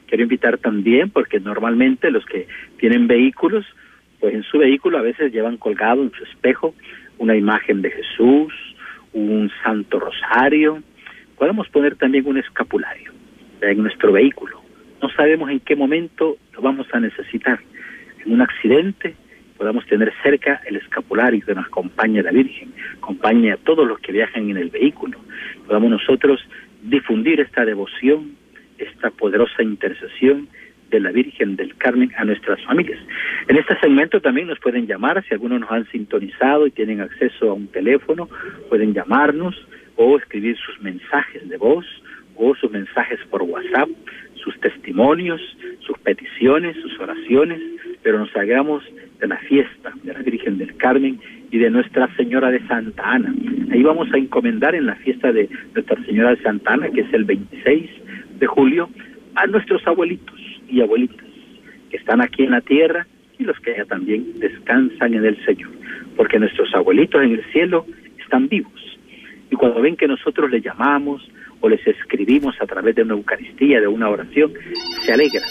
Quiero 0.06 0.24
invitar 0.24 0.58
también, 0.58 1.10
porque 1.10 1.40
normalmente 1.40 2.10
los 2.10 2.24
que 2.26 2.46
tienen 2.76 3.06
vehículos, 3.06 3.64
pues 4.22 4.34
en 4.36 4.44
su 4.44 4.58
vehículo 4.58 4.98
a 4.98 5.02
veces 5.02 5.32
llevan 5.32 5.56
colgado 5.56 6.00
en 6.00 6.12
su 6.12 6.22
espejo 6.22 6.76
una 7.18 7.34
imagen 7.34 7.82
de 7.82 7.90
Jesús, 7.90 8.54
un 9.12 9.50
santo 9.64 9.98
rosario. 9.98 10.80
Podemos 11.36 11.68
poner 11.70 11.96
también 11.96 12.28
un 12.28 12.38
escapulario 12.38 13.10
en 13.60 13.82
nuestro 13.82 14.12
vehículo. 14.12 14.62
No 15.02 15.08
sabemos 15.10 15.50
en 15.50 15.58
qué 15.58 15.74
momento 15.74 16.36
lo 16.52 16.62
vamos 16.62 16.86
a 16.92 17.00
necesitar. 17.00 17.58
En 18.24 18.34
un 18.34 18.42
accidente, 18.42 19.16
podamos 19.58 19.84
tener 19.86 20.12
cerca 20.22 20.62
el 20.68 20.76
escapulario 20.76 21.44
que 21.44 21.56
nos 21.56 21.66
acompañe 21.66 22.22
la 22.22 22.30
Virgen, 22.30 22.72
acompañe 22.98 23.50
a 23.50 23.56
todos 23.56 23.88
los 23.88 23.98
que 23.98 24.12
viajan 24.12 24.48
en 24.48 24.56
el 24.56 24.70
vehículo. 24.70 25.18
Podamos 25.66 25.90
nosotros 25.90 26.40
difundir 26.80 27.40
esta 27.40 27.64
devoción, 27.64 28.36
esta 28.78 29.10
poderosa 29.10 29.64
intercesión 29.64 30.46
de 30.92 31.00
la 31.00 31.10
Virgen 31.10 31.56
del 31.56 31.74
Carmen 31.76 32.12
a 32.16 32.24
nuestras 32.24 32.62
familias. 32.64 33.00
En 33.48 33.56
este 33.56 33.76
segmento 33.80 34.20
también 34.20 34.46
nos 34.46 34.60
pueden 34.60 34.86
llamar, 34.86 35.24
si 35.26 35.34
algunos 35.34 35.60
nos 35.60 35.70
han 35.72 35.90
sintonizado 35.90 36.66
y 36.66 36.70
tienen 36.70 37.00
acceso 37.00 37.50
a 37.50 37.54
un 37.54 37.66
teléfono, 37.66 38.28
pueden 38.68 38.92
llamarnos 38.92 39.56
o 39.96 40.16
escribir 40.18 40.56
sus 40.58 40.80
mensajes 40.80 41.48
de 41.48 41.56
voz 41.56 41.86
o 42.36 42.54
sus 42.54 42.70
mensajes 42.70 43.18
por 43.30 43.42
WhatsApp, 43.42 43.88
sus 44.34 44.58
testimonios, 44.60 45.40
sus 45.80 45.98
peticiones, 45.98 46.76
sus 46.82 46.98
oraciones, 47.00 47.60
pero 48.02 48.18
nos 48.18 48.34
hagamos 48.36 48.84
de 49.18 49.28
la 49.28 49.38
fiesta 49.38 49.92
de 50.02 50.12
la 50.12 50.20
Virgen 50.20 50.58
del 50.58 50.76
Carmen 50.76 51.18
y 51.50 51.58
de 51.58 51.70
Nuestra 51.70 52.14
Señora 52.16 52.50
de 52.50 52.66
Santa 52.66 53.02
Ana. 53.12 53.34
Ahí 53.70 53.82
vamos 53.82 54.12
a 54.12 54.18
encomendar 54.18 54.74
en 54.74 54.86
la 54.86 54.96
fiesta 54.96 55.32
de 55.32 55.48
Nuestra 55.74 56.02
Señora 56.04 56.34
de 56.34 56.42
Santa 56.42 56.74
Ana, 56.74 56.90
que 56.90 57.00
es 57.02 57.12
el 57.14 57.24
26 57.24 57.90
de 58.40 58.46
julio, 58.46 58.90
a 59.34 59.46
nuestros 59.46 59.86
abuelitos 59.86 60.51
y 60.72 60.80
abuelitas 60.80 61.26
que 61.90 61.98
están 61.98 62.22
aquí 62.22 62.44
en 62.44 62.52
la 62.52 62.62
tierra 62.62 63.06
y 63.38 63.44
los 63.44 63.58
que 63.60 63.76
ya 63.76 63.84
también 63.84 64.38
descansan 64.38 65.14
en 65.14 65.24
el 65.24 65.44
Señor, 65.44 65.70
porque 66.16 66.38
nuestros 66.38 66.74
abuelitos 66.74 67.22
en 67.22 67.32
el 67.32 67.44
cielo 67.52 67.86
están 68.18 68.48
vivos. 68.48 68.72
Y 69.50 69.56
cuando 69.56 69.82
ven 69.82 69.96
que 69.96 70.08
nosotros 70.08 70.50
les 70.50 70.64
llamamos 70.64 71.30
o 71.60 71.68
les 71.68 71.86
escribimos 71.86 72.56
a 72.60 72.66
través 72.66 72.94
de 72.94 73.02
una 73.02 73.14
Eucaristía, 73.14 73.80
de 73.80 73.86
una 73.86 74.08
oración, 74.08 74.52
se 75.04 75.12
alegran, 75.12 75.44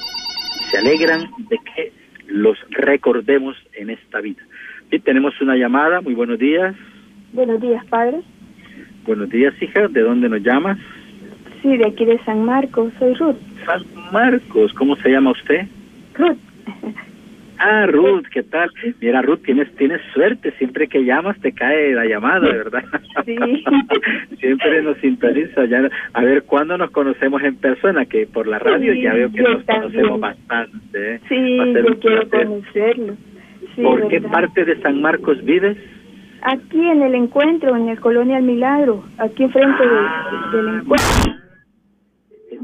se 0.71 0.77
alegran 0.79 1.29
de 1.49 1.57
que 1.57 1.91
los 2.27 2.57
recordemos 2.71 3.55
en 3.73 3.91
esta 3.91 4.19
vida. 4.19 4.41
Y 4.89 4.99
tenemos 4.99 5.39
una 5.39 5.55
llamada, 5.55 6.01
muy 6.01 6.15
buenos 6.15 6.39
días. 6.39 6.75
Buenos 7.33 7.61
días, 7.61 7.85
padre. 7.85 8.21
Buenos 9.05 9.29
días, 9.29 9.53
hija, 9.61 9.87
¿de 9.87 10.01
dónde 10.01 10.27
nos 10.27 10.41
llamas? 10.41 10.79
Sí, 11.61 11.77
de 11.77 11.87
aquí 11.87 12.05
de 12.05 12.17
San 12.25 12.43
Marcos, 12.45 12.91
soy 12.99 13.13
Ruth. 13.15 13.35
San 13.65 13.83
Marcos, 14.11 14.73
¿cómo 14.73 14.95
se 14.97 15.09
llama 15.09 15.31
usted? 15.31 15.67
Ruth. 16.15 16.37
Ah, 17.63 17.85
Ruth, 17.85 18.23
¿qué 18.33 18.41
tal? 18.41 18.71
Mira, 19.01 19.21
Ruth, 19.21 19.41
tienes 19.45 19.71
tienes 19.75 20.01
suerte, 20.15 20.51
siempre 20.57 20.87
que 20.87 21.05
llamas 21.05 21.39
te 21.41 21.51
cae 21.51 21.93
la 21.93 22.05
llamada, 22.05 22.39
¿verdad? 22.49 22.83
Sí. 23.25 23.35
siempre 24.39 24.81
nos 24.81 24.97
sintoniza. 24.97 25.65
Ya, 25.65 25.87
a 26.13 26.21
ver, 26.23 26.41
¿cuándo 26.45 26.75
nos 26.79 26.89
conocemos 26.89 27.43
en 27.43 27.55
persona? 27.57 28.05
Que 28.07 28.25
por 28.25 28.47
la 28.47 28.57
radio 28.57 28.93
Sí, 28.93 29.03
ya 29.03 29.13
veo 29.13 29.31
que 29.31 29.43
nos 29.43 29.63
conocemos 29.63 30.19
bastante. 30.19 31.15
¿eh? 31.15 31.19
Sí, 31.29 31.57
yo 31.57 31.99
quiero 31.99 32.27
placer. 32.27 32.47
conocerlo. 32.47 33.13
Sí, 33.75 33.81
¿Por 33.83 34.07
qué 34.07 34.21
parte 34.21 34.65
de 34.65 34.81
San 34.81 34.99
Marcos 34.99 35.45
vives? 35.45 35.77
Aquí 36.41 36.83
en 36.83 37.03
el 37.03 37.13
encuentro, 37.13 37.75
en 37.75 37.89
el 37.89 37.99
Colonia 37.99 38.39
El 38.39 38.45
Milagro, 38.45 39.03
aquí 39.19 39.43
enfrente 39.43 39.83
Ah. 39.85 40.49
de- 40.51 40.57
del 40.57 40.67
encuentro. 40.79 41.40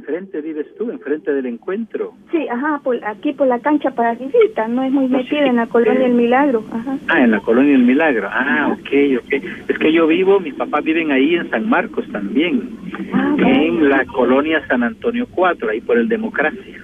Enfrente 0.07 0.39
vives 0.39 0.67
tú, 0.77 0.89
enfrente 0.89 1.33
del 1.33 1.47
encuentro. 1.47 2.13
Sí, 2.31 2.47
ajá, 2.47 2.79
por, 2.81 3.03
aquí 3.03 3.33
por 3.33 3.45
la 3.45 3.59
cancha 3.59 3.91
para 3.91 4.13
visita, 4.13 4.65
no 4.69 4.81
es 4.83 4.91
muy 4.91 5.07
No, 5.09 5.17
metida 5.17 5.43
sí, 5.43 5.49
en 5.49 5.57
la 5.57 5.67
Colonia 5.67 6.05
El 6.05 6.13
Milagro. 6.13 6.63
Ajá. 6.71 6.97
Ah, 7.09 7.23
en 7.23 7.31
la 7.31 7.41
colonia 7.41 7.75
El 7.75 7.83
Milagro. 7.83 8.29
Ah, 8.31 8.69
ok, 8.71 8.89
ok. 9.21 9.43
Es 9.67 9.77
que 9.77 9.91
yo 9.91 10.07
vivo, 10.07 10.39
mis 10.39 10.53
papás 10.53 10.85
viven 10.85 11.11
ahí 11.11 11.35
en 11.35 11.49
San 11.49 11.67
Marcos 11.67 12.07
también, 12.13 12.69
Ah, 13.13 13.35
en 13.37 13.79
bueno. 13.79 13.89
la 13.89 14.05
colonia 14.05 14.65
San 14.69 14.81
Antonio 14.83 15.27
4, 15.29 15.69
ahí 15.71 15.81
por 15.81 15.97
el 15.97 16.07
Democracia. 16.07 16.81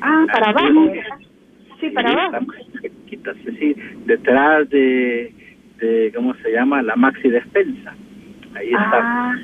Ah, 0.00 0.24
para 0.32 0.48
abajo. 0.52 0.92
sí. 1.78 1.90
para 1.90 2.10
abajo. 2.10 2.46
sí, 3.58 3.76
detrás 4.06 4.70
de, 4.70 5.30
de, 5.78 6.10
¿cómo 6.16 6.32
se 6.36 6.52
llama? 6.52 6.80
La 6.80 6.96
Maxi 6.96 7.28
Despensa. 7.28 7.92
Ahí 8.54 8.68
está. 8.68 8.98
Ah, 9.02 9.34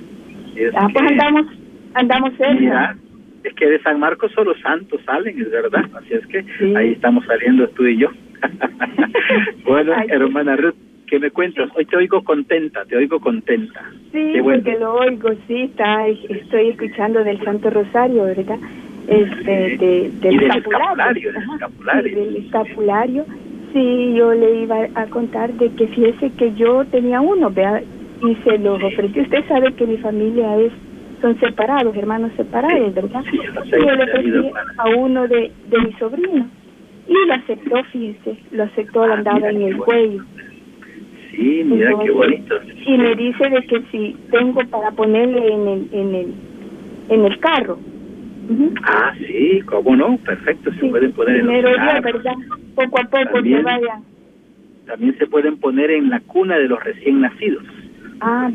ah, 0.76 0.88
pues 0.94 1.10
andamos, 1.10 1.46
andamos 1.94 2.32
cerca. 2.36 2.96
Es 3.44 3.52
que 3.54 3.66
de 3.68 3.80
San 3.82 3.98
Marcos 3.98 4.30
solo 4.32 4.54
santos 4.62 5.00
salen, 5.04 5.40
es 5.40 5.50
verdad. 5.50 5.84
Así 5.94 6.14
es 6.14 6.26
que 6.28 6.44
Sí. 6.58 6.74
ahí 6.76 6.92
estamos 6.92 7.24
saliendo 7.26 7.66
tú 7.70 7.84
y 7.86 7.98
yo. 7.98 8.08
bueno, 9.64 9.92
Ay, 9.96 10.06
hermana 10.10 10.56
Ruth, 10.56 10.74
¿qué 11.06 11.18
me 11.18 11.30
cuentas? 11.30 11.68
Hoy 11.76 11.84
te 11.86 11.96
oigo 11.96 12.22
contenta, 12.22 12.84
te 12.84 12.96
oigo 12.96 13.20
contenta. 13.20 13.82
Sí, 14.12 14.40
bueno. 14.40 14.62
porque 14.62 14.78
lo 14.78 14.94
oigo, 14.94 15.30
sí, 15.48 15.62
está, 15.62 16.06
estoy 16.08 16.68
escuchando 16.68 17.24
del 17.24 17.42
Santo 17.44 17.70
Rosario, 17.70 18.24
¿verdad? 18.24 18.58
Este, 19.08 19.50
de, 19.78 20.10
del 20.20 20.34
Y 20.34 20.38
del 20.38 20.50
escapulario. 20.50 21.30
escapulario, 21.30 21.32
del 21.32 21.36
escapulario. 21.54 22.02
sí, 22.08 22.14
del 22.14 22.36
escapulario. 22.36 23.24
Sí, 23.72 24.14
yo 24.16 24.34
le 24.34 24.62
iba 24.62 24.76
a 24.94 25.06
contar 25.06 25.52
de 25.54 25.70
que 25.74 25.86
fíjese 25.88 26.30
que 26.36 26.54
yo 26.54 26.84
tenía 26.86 27.20
uno, 27.20 27.50
vea, 27.50 27.80
y 28.22 28.34
se 28.44 28.58
los 28.58 28.80
ofrecí. 28.82 29.20
Usted 29.20 29.44
sabe 29.48 29.72
que 29.72 29.86
mi 29.86 29.96
familia 29.96 30.56
es 30.60 30.72
son 31.22 31.38
separados, 31.40 31.96
hermanos 31.96 32.32
separados, 32.36 32.92
¿verdad? 32.94 33.22
Lo 33.32 33.64
y 33.64 33.70
yo 33.70 33.94
le 33.94 34.04
ofrecí 34.04 34.50
a 34.76 34.88
uno 34.90 35.26
de, 35.28 35.50
de 35.70 35.78
mis 35.80 35.96
sobrinos 35.96 36.46
y 37.08 37.14
lo 37.26 37.34
aceptó, 37.34 37.82
fíjese, 37.84 38.36
lo 38.50 38.64
aceptó, 38.64 39.04
Ah, 39.04 39.14
andaba 39.14 39.36
mira, 39.38 39.50
en 39.50 39.62
el 39.62 39.76
cuello. 39.78 40.24
Sí, 41.30 41.62
mira 41.64 41.92
qué 42.04 42.10
bonito. 42.10 42.56
Y 42.86 42.98
me 42.98 43.14
dice 43.14 43.48
de 43.48 43.62
que 43.66 43.82
si 43.90 44.16
tengo 44.30 44.60
para 44.68 44.90
ponerle 44.90 45.52
en 45.52 45.68
el, 45.68 45.88
en 45.92 46.14
el, 46.14 46.34
en 47.08 47.24
el 47.24 47.38
carro. 47.40 47.78
Ujú. 48.50 48.74
Ah, 48.82 49.14
sí, 49.18 49.60
cómo 49.66 49.96
no, 49.96 50.16
perfecto, 50.18 50.70
se 50.74 50.80
Sí, 50.80 50.88
pueden 50.88 51.12
poner 51.12 51.36
en 51.36 51.76
carros. 51.76 52.02
¿verdad? 52.02 52.34
Poco 52.74 53.00
a 53.00 53.04
poco 53.04 53.32
También. 53.32 53.58
que 53.58 53.62
vayan. 53.64 54.02
También 54.86 55.16
se 55.16 55.26
pueden 55.28 55.56
poner 55.58 55.90
en 55.92 56.10
la 56.10 56.20
cuna 56.20 56.58
de 56.58 56.68
los 56.68 56.82
recién 56.82 57.20
nacidos. 57.20 57.62
Ah, 58.24 58.48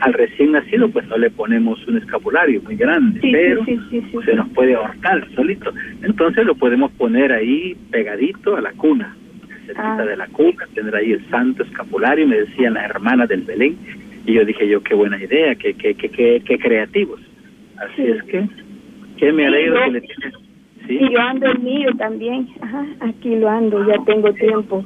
al, 0.00 0.12
recién 0.14 0.52
nacido 0.52 0.90
pues 0.90 1.06
no 1.06 1.16
le 1.16 1.30
ponemos 1.30 1.86
un 1.86 1.98
escapulario 1.98 2.60
muy 2.62 2.74
grande, 2.76 3.20
Sí, 3.20 3.30
pero 3.30 3.64
sí, 3.64 3.78
sí, 3.90 4.02
sí, 4.10 4.18
se 4.24 4.34
nos 4.34 4.48
puede 4.50 4.74
ahorcar 4.74 5.24
solito. 5.34 5.72
Entonces 6.02 6.44
lo 6.44 6.54
podemos 6.56 6.90
poner 6.92 7.30
ahí 7.32 7.76
pegadito 7.92 8.56
a 8.56 8.60
la 8.60 8.72
cuna, 8.72 9.14
cerquita 9.66 10.02
Ah. 10.02 10.04
de 10.04 10.16
la 10.16 10.26
cuna, 10.28 10.66
tener 10.74 10.96
ahí 10.96 11.12
el 11.12 11.24
santo 11.30 11.62
escapulario, 11.62 12.26
me 12.26 12.36
decían 12.40 12.74
las 12.74 12.84
hermanas 12.90 13.28
del 13.28 13.42
Belén, 13.42 13.76
y 14.26 14.32
yo 14.34 14.44
dije 14.44 14.66
yo, 14.68 14.82
qué 14.82 14.94
buena 14.94 15.22
idea, 15.22 15.54
qué, 15.54 15.74
qué, 15.74 15.94
qué, 15.94 16.08
qué, 16.08 16.42
qué 16.44 16.58
creativos. 16.58 17.20
Así 17.78 18.02
Sí. 18.02 18.08
es 18.10 18.22
que, 18.24 18.48
que 19.18 19.32
me 19.32 19.46
alegro 19.46 19.76
yo- 19.76 19.84
que 19.84 19.90
le 19.92 20.00
tienes... 20.00 20.34
Y 20.88 21.12
yo 21.12 21.20
ando 21.20 21.46
el 21.46 21.58
mío 21.60 21.88
también. 21.96 22.48
Ajá, 22.60 22.84
aquí 23.00 23.36
lo 23.36 23.48
ando, 23.48 23.86
ya 23.86 24.02
tengo 24.04 24.32
tiempo. 24.34 24.84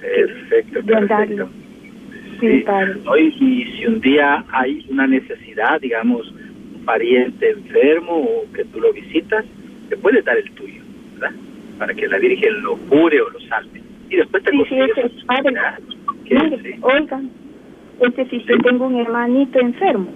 perfecto, 0.00 0.82
de 0.82 0.96
andarlo. 0.96 1.36
perfecto. 1.46 1.61
Sí, 2.42 2.64
y 3.20 3.64
si 3.72 3.86
un 3.86 4.00
día 4.00 4.44
hay 4.52 4.84
una 4.90 5.06
necesidad, 5.06 5.80
digamos, 5.80 6.28
un 6.74 6.84
pariente 6.84 7.50
enfermo 7.50 8.16
o 8.16 8.52
que 8.52 8.64
tú 8.64 8.80
lo 8.80 8.92
visitas, 8.92 9.44
te 9.88 9.96
puede 9.96 10.22
dar 10.22 10.36
el 10.36 10.50
tuyo, 10.52 10.82
¿verdad? 11.14 11.36
Para 11.78 11.94
que 11.94 12.08
la 12.08 12.18
Virgen 12.18 12.62
lo 12.62 12.76
cure 12.88 13.20
o 13.20 13.30
lo 13.30 13.38
salve. 13.42 13.80
Y 14.10 14.16
después 14.16 14.42
te 14.42 14.50
Sí, 14.50 14.58
sí, 14.68 15.24
padre. 15.26 15.52
Mire, 16.30 16.78
oigan, 16.82 17.30
este 18.00 18.24
sí 18.28 18.38
que 18.44 18.56
tengo 18.58 18.86
un 18.88 18.96
hermanito 18.96 19.60
enfermo. 19.60 20.08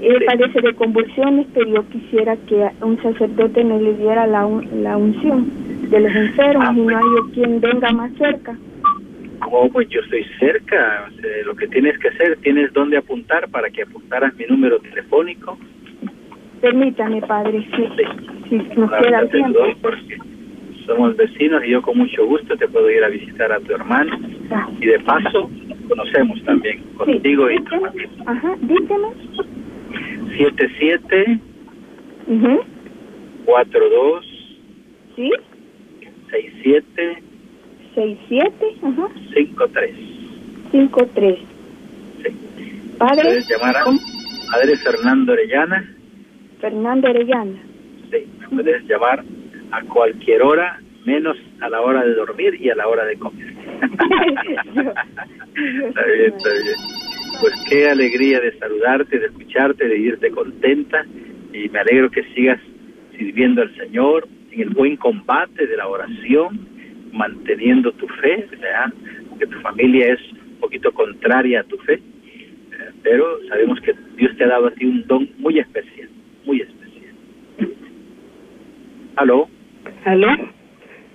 Él 0.00 0.16
Sí. 0.20 0.24
padece 0.24 0.60
de 0.62 0.74
convulsiones, 0.74 1.46
pero 1.52 1.66
yo 1.74 1.88
quisiera 1.90 2.36
que 2.48 2.66
un 2.80 3.00
sacerdote 3.02 3.62
nos 3.62 3.82
le 3.82 3.94
diera 3.94 4.26
la, 4.26 4.46
un- 4.46 4.82
la 4.82 4.96
unción 4.96 5.46
de 5.90 6.00
los 6.00 6.14
enfermos 6.14 6.66
Ah, 6.68 6.72
y 6.74 6.80
no 6.80 6.84
pues. 6.84 6.96
hay 6.96 7.32
quien 7.34 7.60
venga 7.60 7.92
más 7.92 8.10
cerca. 8.14 8.56
Oh, 9.54 9.68
pues 9.70 9.86
yo 9.90 10.00
estoy 10.00 10.24
cerca. 10.40 11.06
O 11.08 11.20
sea, 11.20 11.30
lo 11.44 11.54
que 11.54 11.68
tienes 11.68 11.98
que 11.98 12.08
hacer, 12.08 12.38
tienes 12.38 12.72
dónde 12.72 12.96
apuntar 12.96 13.48
para 13.50 13.68
que 13.68 13.82
apuntaras 13.82 14.34
mi 14.36 14.46
número 14.46 14.78
telefónico. 14.80 15.58
Permítame, 16.62 17.20
padre, 17.20 17.60
si, 17.76 18.48
si 18.48 18.56
nos 18.80 18.90
queda 18.90 19.28
tiempo. 19.28 19.58
porque 19.82 20.16
somos 20.86 21.14
vecinos 21.16 21.62
y 21.66 21.70
yo 21.70 21.82
con 21.82 21.98
mucho 21.98 22.24
gusto 22.26 22.56
te 22.56 22.66
puedo 22.66 22.90
ir 22.90 23.04
a 23.04 23.08
visitar 23.08 23.52
a 23.52 23.60
tu 23.60 23.74
hermano. 23.74 24.18
Ah, 24.50 24.68
Y 24.80 24.86
de 24.86 24.98
paso, 25.00 25.50
conocemos 25.86 26.42
también 26.44 26.78
sí, 26.78 26.96
contigo 26.96 27.50
y 27.50 27.56
tu. 27.64 27.74
Ajá, 28.26 28.56
dígame. 28.62 29.08
77 30.38 31.40
Ujú, 32.26 32.60
42 33.44 34.24
Sí, 35.14 35.30
67 36.30 37.22
67, 37.94 38.66
ajá, 38.82 39.08
53. 39.34 39.94
53. 40.70 41.38
Sí. 41.38 41.44
Padre, 42.98 43.22
Puedes 43.22 43.48
llamar 43.48 43.76
a 43.76 43.84
¿cómo? 43.84 44.00
Padre 44.50 44.76
Fernando 44.76 45.32
Orellana. 45.32 45.94
Fernando 46.60 47.08
Arellana. 47.08 47.58
Sí, 48.10 48.26
puedes 48.54 48.84
llamar 48.86 49.24
a 49.72 49.82
cualquier 49.82 50.42
hora, 50.42 50.80
menos 51.04 51.36
a 51.60 51.68
la 51.68 51.80
hora 51.80 52.04
de 52.04 52.14
dormir 52.14 52.54
y 52.60 52.70
a 52.70 52.74
la 52.74 52.88
hora 52.88 53.04
de 53.04 53.16
comer. 53.16 53.52
está 53.82 56.04
bien, 56.04 56.34
está 56.36 56.50
bien. 56.50 56.76
Pues 57.40 57.54
qué 57.68 57.88
alegría 57.88 58.40
de 58.40 58.56
saludarte, 58.58 59.18
de 59.18 59.26
escucharte, 59.26 59.88
de 59.88 59.98
irte 59.98 60.30
contenta 60.30 61.04
y 61.52 61.68
me 61.68 61.80
alegro 61.80 62.10
que 62.10 62.22
sigas 62.34 62.60
sirviendo 63.16 63.62
al 63.62 63.74
Señor 63.76 64.28
en 64.50 64.60
el 64.60 64.70
buen 64.70 64.96
combate 64.96 65.66
de 65.66 65.76
la 65.76 65.88
oración, 65.88 66.68
manteniendo 67.12 67.92
tu 67.92 68.08
fe, 68.08 68.46
¿verdad? 68.50 68.92
Porque 69.28 69.46
tu 69.46 69.60
familia 69.60 70.12
es 70.14 70.20
un 70.32 70.60
poquito 70.60 70.92
contraria 70.92 71.60
a 71.60 71.64
tu 71.64 71.76
fe, 71.78 72.00
pero 73.02 73.38
sabemos 73.48 73.80
que 73.80 73.94
Dios 74.16 74.36
te 74.36 74.44
ha 74.44 74.48
dado 74.48 74.66
a 74.66 74.70
ti 74.72 74.84
un 74.86 75.06
don 75.06 75.28
muy 75.38 75.58
especial, 75.58 76.08
muy 76.44 76.60
especial. 76.60 77.14
¿Aló? 79.16 79.48
¿Aló? 80.04 80.28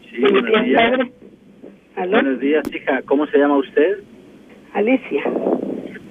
Sí, 0.10 0.21
buenos 0.21 0.65
días. 0.65 0.91
padre. 0.91 1.12
¿Aló? 1.95 2.12
Buenos 2.12 2.39
días, 2.39 2.63
hija. 2.73 3.01
¿Cómo 3.03 3.25
se 3.27 3.38
llama 3.38 3.57
usted? 3.57 3.99
Alicia, 4.73 5.23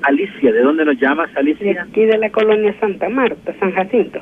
Alicia. 0.03 0.53
¿De 0.53 0.61
dónde 0.61 0.85
nos 0.85 0.99
llamas, 0.99 1.33
de 1.35 1.41
Alicia? 1.41 1.83
aquí 1.83 2.05
de 2.05 2.19
la 2.19 2.31
colonia 2.31 2.75
Santa 2.81 3.09
Marta, 3.09 3.55
San 3.61 3.73
Jacinto. 3.73 4.19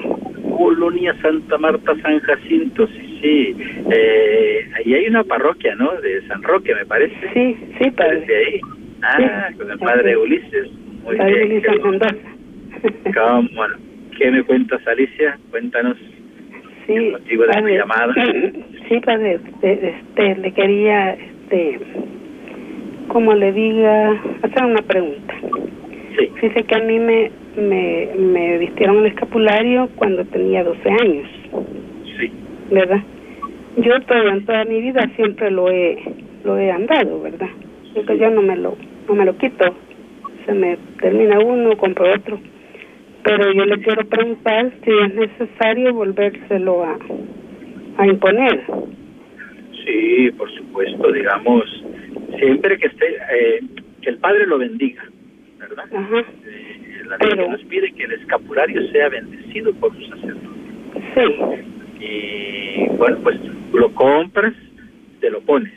Colonia 0.57 1.15
Santa 1.23 1.57
Marta, 1.59 1.95
San 2.03 2.21
Jacinto, 2.21 2.87
sí, 2.89 3.14
sí. 3.25 3.57
Eh, 3.91 4.69
ahí 4.77 4.95
hay 4.95 5.07
una 5.09 5.25
parroquia, 5.25 5.75
¿no? 5.77 5.91
De 6.01 6.27
San 6.29 6.43
Roque, 6.43 6.75
me 6.75 6.85
parece. 6.87 7.15
Sí, 7.33 7.57
sí, 7.79 7.81
¿Eres 7.81 7.93
padre. 7.95 8.25
ahí? 8.37 8.61
Ah, 9.03 9.49
con 9.57 9.71
el 9.71 9.79
padre 9.79 10.17
Ulises. 10.17 10.71
Muy 11.05 11.17
Padre 11.17 11.47
bien. 11.47 11.63
Ulises. 11.85 12.17
¿Cómo? 13.15 13.49
¿Qué 14.19 14.31
me 14.31 14.43
cuentas, 14.45 14.87
Alicia? 14.87 15.39
Cuéntanos. 15.51 15.97
Sí, 16.87 16.93
el 16.95 17.13
motivo 17.13 17.45
de 17.45 17.53
tu 17.61 17.69
llamada. 17.69 18.15
Sí, 18.89 19.01
padre, 19.01 19.41
este, 19.43 19.89
este, 19.89 20.37
le 20.43 20.53
quería, 20.53 21.13
este, 21.15 21.81
como 23.09 23.33
le 23.33 23.51
diga, 23.51 24.11
hacer 24.43 24.63
una 24.63 24.83
pregunta. 24.83 25.35
Sí. 26.19 26.29
Fíjese 26.35 26.65
que 26.65 26.75
a 26.75 26.81
mí 26.81 26.99
me, 26.99 27.31
me, 27.57 28.09
me 28.19 28.59
vistieron 28.59 28.99
el 28.99 29.07
escapulario 29.07 29.89
cuando 29.97 30.23
tenía 30.27 30.63
12 30.65 30.91
años, 30.91 31.31
Sí. 32.19 32.31
¿verdad? 32.71 33.01
Yo 33.77 34.01
todo, 34.03 34.29
en 34.29 34.45
toda 34.47 34.65
mi 34.65 34.81
vida 34.81 35.09
siempre 35.17 35.51
lo 35.51 35.69
he, 35.71 35.99
lo 36.45 36.57
he 36.59 36.71
andado, 36.71 37.21
¿verdad? 37.23 37.49
Porque 37.95 38.19
yo 38.19 38.31
no 38.31 38.43
me 38.43 38.57
lo, 38.57 38.77
no 39.09 39.15
me 39.15 39.25
lo 39.25 39.37
quito. 39.37 39.75
Se 40.47 40.53
me 40.53 40.77
termina 41.01 41.39
uno, 41.41 41.77
compro 41.77 42.13
otro. 42.13 42.39
Pero 43.25 43.53
yo 43.53 43.65
le 43.65 43.81
quiero 43.81 44.05
preguntar 44.07 44.71
si 44.85 44.91
es 44.91 45.15
necesario 45.15 45.95
volvérselo 45.95 46.85
a, 46.85 46.99
a 47.99 48.07
imponer. 48.07 48.63
Sí, 49.85 50.31
por 50.37 50.51
supuesto, 50.53 51.11
digamos, 51.13 51.65
siempre 52.39 52.79
que 52.79 52.87
esté, 52.89 53.07
eh, 53.07 53.61
que 54.03 54.11
el 54.11 54.19
Padre 54.19 54.47
lo 54.47 54.59
bendiga, 54.59 55.03
¿verdad? 55.59 55.85
Ajá. 55.95 56.19
Eh, 56.47 57.03
la 57.09 57.17
Pero- 57.19 57.49
nos 57.51 57.63
pide 57.65 57.91
que 57.93 58.05
el 58.05 58.13
escapulario 58.13 58.87
sea 58.93 59.09
bendecido 59.09 59.73
por 59.75 59.91
un 59.95 60.09
sacerdote. 60.09 60.49
Sí. 61.15 62.05
Y 62.05 62.89
bueno, 62.97 63.19
pues 63.23 63.39
lo 63.79 63.93
compras, 63.95 64.55
te 65.21 65.31
lo 65.31 65.41
pones. 65.41 65.73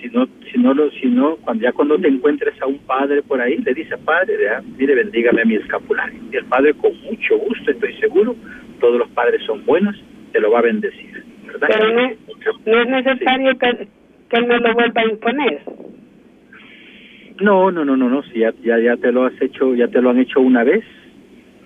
Si 0.00 0.08
no, 0.10 0.26
si 0.52 0.58
no 0.58 0.74
lo, 0.74 0.90
si 0.90 1.06
no, 1.06 1.36
cuando 1.36 1.64
ya 1.64 1.72
cuando 1.72 1.98
te 1.98 2.08
encuentres 2.08 2.60
a 2.60 2.66
un 2.66 2.78
padre 2.78 3.22
por 3.22 3.40
ahí, 3.40 3.56
le 3.58 3.74
dice 3.74 3.96
padre, 3.98 4.36
vea, 4.36 4.62
mire, 4.78 4.94
bendígame 4.94 5.42
a 5.42 5.44
mi 5.44 5.54
escapulario. 5.54 6.20
Y 6.30 6.36
el 6.36 6.44
padre 6.44 6.74
con 6.74 6.92
mucho 7.02 7.38
gusto, 7.38 7.70
estoy 7.70 7.94
seguro, 7.94 8.36
todos 8.80 8.98
los 8.98 9.08
padres 9.10 9.42
son 9.46 9.64
buenos, 9.64 9.96
te 10.32 10.40
lo 10.40 10.50
va 10.50 10.58
a 10.58 10.62
bendecir, 10.62 11.24
¿verdad? 11.46 11.68
Pero 11.70 11.92
no, 11.94 12.10
no 12.66 12.82
es 12.82 12.88
necesario 12.88 13.58
que, 13.58 13.88
que 14.28 14.36
él 14.36 14.46
me 14.46 14.58
lo 14.58 14.74
vuelva 14.74 15.00
a 15.00 15.06
imponer. 15.06 15.62
No, 17.40 17.70
no, 17.70 17.84
no, 17.84 17.96
no, 17.96 18.08
no, 18.08 18.22
si 18.24 18.40
ya, 18.40 18.52
ya, 18.62 18.78
ya 18.78 18.96
te 18.96 19.10
lo 19.10 19.24
has 19.24 19.40
hecho, 19.40 19.74
ya 19.74 19.88
te 19.88 20.00
lo 20.00 20.10
han 20.10 20.18
hecho 20.18 20.40
una 20.40 20.62
vez, 20.62 20.84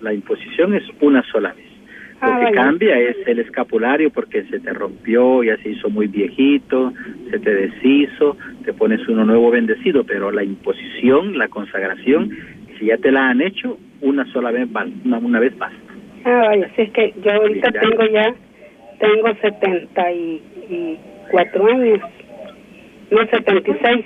la 0.01 0.13
imposición 0.13 0.73
es 0.73 0.83
una 1.01 1.23
sola 1.31 1.53
vez. 1.53 1.68
Lo 2.21 2.27
Ah, 2.27 2.45
que 2.45 2.51
cambia 2.53 2.99
es 2.99 3.15
el 3.27 3.39
escapulario 3.39 4.09
porque 4.09 4.43
se 4.43 4.59
te 4.59 4.73
rompió, 4.73 5.41
ya 5.43 5.55
se 5.57 5.69
hizo 5.69 5.89
muy 5.89 6.07
viejito, 6.07 6.91
se 7.31 7.39
te 7.39 7.53
deshizo, 7.53 8.35
te 8.65 8.73
pones 8.73 9.07
uno 9.07 9.23
nuevo 9.23 9.49
bendecido, 9.51 10.03
pero 10.03 10.29
la 10.31 10.43
imposición, 10.43 11.37
la 11.37 11.47
consagración, 11.47 12.29
si 12.77 12.87
ya 12.87 12.97
te 12.97 13.09
la 13.11 13.29
han 13.29 13.39
hecho, 13.41 13.77
una 14.01 14.25
sola 14.33 14.51
vez, 14.51 14.67
una, 15.05 15.17
una 15.19 15.39
vez 15.39 15.57
basta. 15.57 15.77
Ah, 16.25 16.43
vaya, 16.47 16.69
si 16.75 16.81
es 16.81 16.91
que 16.91 17.13
yo 17.23 17.31
ahorita 17.31 17.71
Ya. 17.71 17.79
tengo 17.79 18.05
ya, 18.07 18.35
tengo 18.99 19.33
74 19.41 21.67
años, 21.67 21.99
no 23.11 23.25
76. 23.27 24.05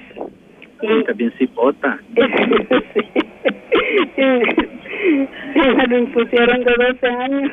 Y 0.83 1.03
también 1.05 1.31
cipota. 1.39 1.97
Sí. 2.15 2.21
me 5.55 5.87
lo 5.87 5.97
impusieron 5.97 6.63
de 6.63 6.73
12 6.77 7.07
años. 7.07 7.51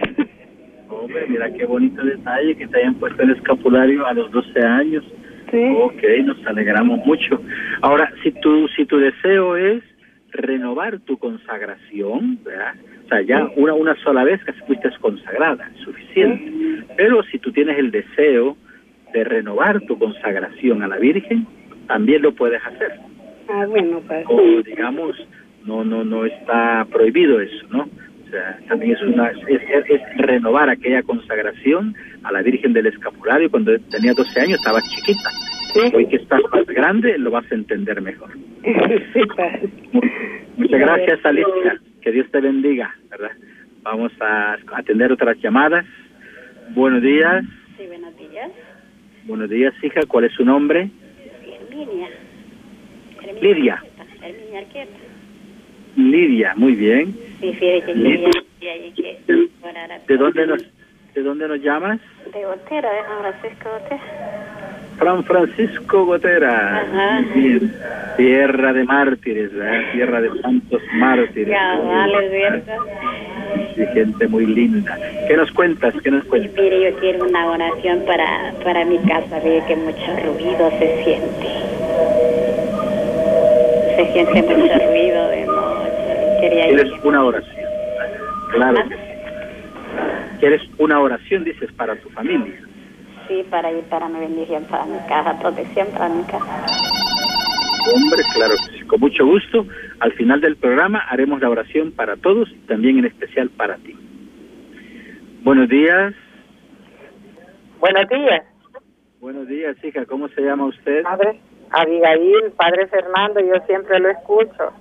Hombre, 1.00 1.26
mira 1.28 1.50
qué 1.52 1.64
bonito 1.64 2.02
detalle 2.04 2.56
que 2.56 2.66
te 2.66 2.78
hayan 2.78 2.94
puesto 2.94 3.22
el 3.22 3.30
escapulario 3.30 4.06
a 4.06 4.12
los 4.12 4.30
12 4.30 4.60
años. 4.60 5.04
Sí. 5.50 5.64
Ok, 5.76 6.02
nos 6.24 6.46
alegramos 6.46 7.04
mucho. 7.04 7.42
Ahora, 7.80 8.12
si 8.22 8.30
tu, 8.32 8.68
si 8.68 8.84
tu 8.84 8.98
deseo 8.98 9.56
es 9.56 9.82
renovar 10.32 11.00
tu 11.00 11.18
consagración, 11.18 12.38
¿verdad? 12.44 12.74
sea, 13.10 13.22
ya 13.22 13.50
una, 13.56 13.74
una 13.74 13.94
sola 13.96 14.24
vez 14.24 14.42
que 14.44 14.52
fuiste 14.52 14.88
consagrada, 15.00 15.68
es 15.74 15.80
suficiente. 15.82 16.84
Pero 16.96 17.22
si 17.24 17.38
tú 17.38 17.52
tienes 17.52 17.78
el 17.78 17.90
deseo 17.90 18.56
de 19.12 19.24
renovar 19.24 19.80
tu 19.82 19.98
consagración 19.98 20.82
a 20.82 20.88
la 20.88 20.96
Virgen, 20.96 21.46
también 21.86 22.22
lo 22.22 22.32
puedes 22.32 22.64
hacer. 22.64 22.92
Ah, 23.48 23.66
bueno, 23.66 24.00
pues. 24.06 24.24
O 24.28 24.62
digamos, 24.62 25.16
no, 25.64 25.84
no, 25.84 26.04
no 26.04 26.24
está 26.24 26.86
prohibido 26.90 27.40
eso, 27.40 27.66
¿no? 27.70 27.88
Sea, 28.30 28.58
también 28.68 28.92
es 28.92 29.02
una, 29.02 29.28
es, 29.30 29.60
es 29.88 30.00
renovar 30.18 30.70
aquella 30.70 31.02
consagración 31.02 31.94
a 32.22 32.32
la 32.32 32.42
Virgen 32.42 32.72
del 32.72 32.86
Escapulario. 32.86 33.50
Cuando 33.50 33.76
tenía 33.90 34.12
12 34.12 34.40
años 34.40 34.58
estaba 34.58 34.80
chiquita. 34.82 35.30
Hoy 35.94 36.06
que 36.06 36.16
estás 36.16 36.40
más 36.52 36.66
grande 36.66 37.16
lo 37.18 37.30
vas 37.30 37.50
a 37.50 37.54
entender 37.54 38.00
mejor. 38.00 38.30
sí. 38.62 39.20
Muchas 40.56 40.80
gracias, 40.80 41.24
Alicia. 41.24 41.80
Que 42.02 42.12
Dios 42.12 42.30
te 42.30 42.40
bendiga, 42.40 42.94
¿verdad? 43.10 43.30
Vamos 43.82 44.12
a 44.20 44.58
atender 44.74 45.12
otras 45.12 45.38
llamadas. 45.38 45.86
Buenos 46.70 47.02
días. 47.02 47.44
Sí, 47.76 47.86
buenos 47.86 48.16
días. 48.16 48.50
Buenos 49.24 49.50
días, 49.50 49.74
hija. 49.82 50.00
¿Cuál 50.06 50.24
es 50.24 50.32
su 50.32 50.44
nombre? 50.44 50.90
Herminia. 51.44 52.08
Herminia 53.22 53.42
Lidia. 53.42 53.74
Arqueta. 53.74 54.26
Herminia 54.26 54.58
Arqueta. 54.60 55.09
Lidia, 55.96 56.55
muy 56.57 56.74
bien. 56.74 57.14
Sí, 57.40 57.53
fíjate 57.53 57.87
que 57.87 57.94
Lidia. 57.94 58.31
y 58.61 59.16
¿De 60.07 60.16
dónde 60.16 60.46
nos, 60.46 60.62
de 61.14 61.22
dónde 61.22 61.48
nos 61.48 61.61
llamas? 61.62 61.98
De 62.33 62.44
Gotera, 62.44 62.90
de 62.92 63.03
San 63.03 63.20
Francisco 63.20 63.70
Gotera. 63.70 64.00
Fran 64.98 65.24
Francisco 65.24 66.05
Gotera. 66.05 66.81
Ajá. 66.81 67.24
Tierra 68.16 68.72
de 68.74 68.85
mártires, 68.85 69.53
¿verdad? 69.55 69.92
Tierra 69.92 70.20
de 70.20 70.40
santos 70.42 70.83
mártires. 70.94 71.48
Ya, 71.48 71.79
vale. 71.83 72.62
Sí, 73.74 73.83
gente 73.94 74.29
muy 74.29 74.46
linda. 74.46 74.98
¿Qué 75.26 75.37
nos 75.37 75.50
cuentas? 75.53 75.94
¿Qué 76.05 76.11
nos 76.11 76.24
Y 76.24 76.29
cuentas? 76.29 76.53
mire, 76.62 76.90
yo 76.90 76.98
quiero 76.98 77.24
una 77.24 77.50
oración 77.50 78.05
para, 78.07 78.53
para 78.62 78.85
mi 78.85 78.98
casa, 78.98 79.38
ve 79.42 79.62
que 79.66 79.76
mucho 79.76 80.16
ruido 80.24 80.70
se 80.79 81.05
siente. 81.05 81.46
Se 83.96 84.12
siente 84.12 84.42
mucho 84.55 84.74
ruido 84.90 85.31
noche. 85.31 85.39
Quería 86.40 86.68
yo 86.70 86.74
¿Quieres 86.76 87.05
una 87.05 87.24
oración? 87.24 87.66
Claro 88.53 88.88
que 88.88 88.94
sí. 88.94 90.38
¿Quieres 90.40 90.62
una 90.79 91.00
oración, 91.00 91.44
dices, 91.44 91.70
para 91.72 91.96
tu 91.96 92.09
familia? 92.11 92.61
Sí, 93.29 93.44
para 93.50 93.70
ir 93.70 93.85
para 93.85 94.09
mi 94.09 94.20
bendición, 94.20 94.64
para 94.64 94.85
mi 94.87 94.98
casa, 95.09 95.38
protección 95.38 95.88
para 95.88 96.09
mi 96.09 96.22
casa. 96.24 96.66
Hombre, 97.94 98.22
claro 98.35 98.55
que 98.55 98.79
sí. 98.79 98.85
Con 98.87 99.00
mucho 99.00 99.24
gusto. 99.26 99.66
Al 100.00 100.12
final 100.12 100.40
del 100.40 100.57
programa 100.57 101.00
haremos 101.09 101.40
la 101.40 101.50
oración 101.50 101.92
para 101.92 102.16
todos 102.16 102.50
y 102.50 102.57
también 102.66 102.98
en 102.98 103.05
especial 103.05 103.50
para 103.50 103.76
ti. 103.76 103.94
Buenos 105.42 105.68
días. 105.68 106.14
Buenos 107.81 108.09
días, 108.09 108.42
Buenos 109.20 109.48
días, 109.48 109.76
hija. 109.85 110.05
¿Cómo 110.07 110.29
se 110.29 110.40
llama 110.42 110.66
usted? 110.66 111.03
padre. 111.03 111.40
Abigail, 111.70 112.53
padre 112.57 112.87
Fernando, 112.88 113.40
yo 113.40 113.55
siempre 113.66 114.00
lo 114.00 114.11
escucho, 114.11 114.72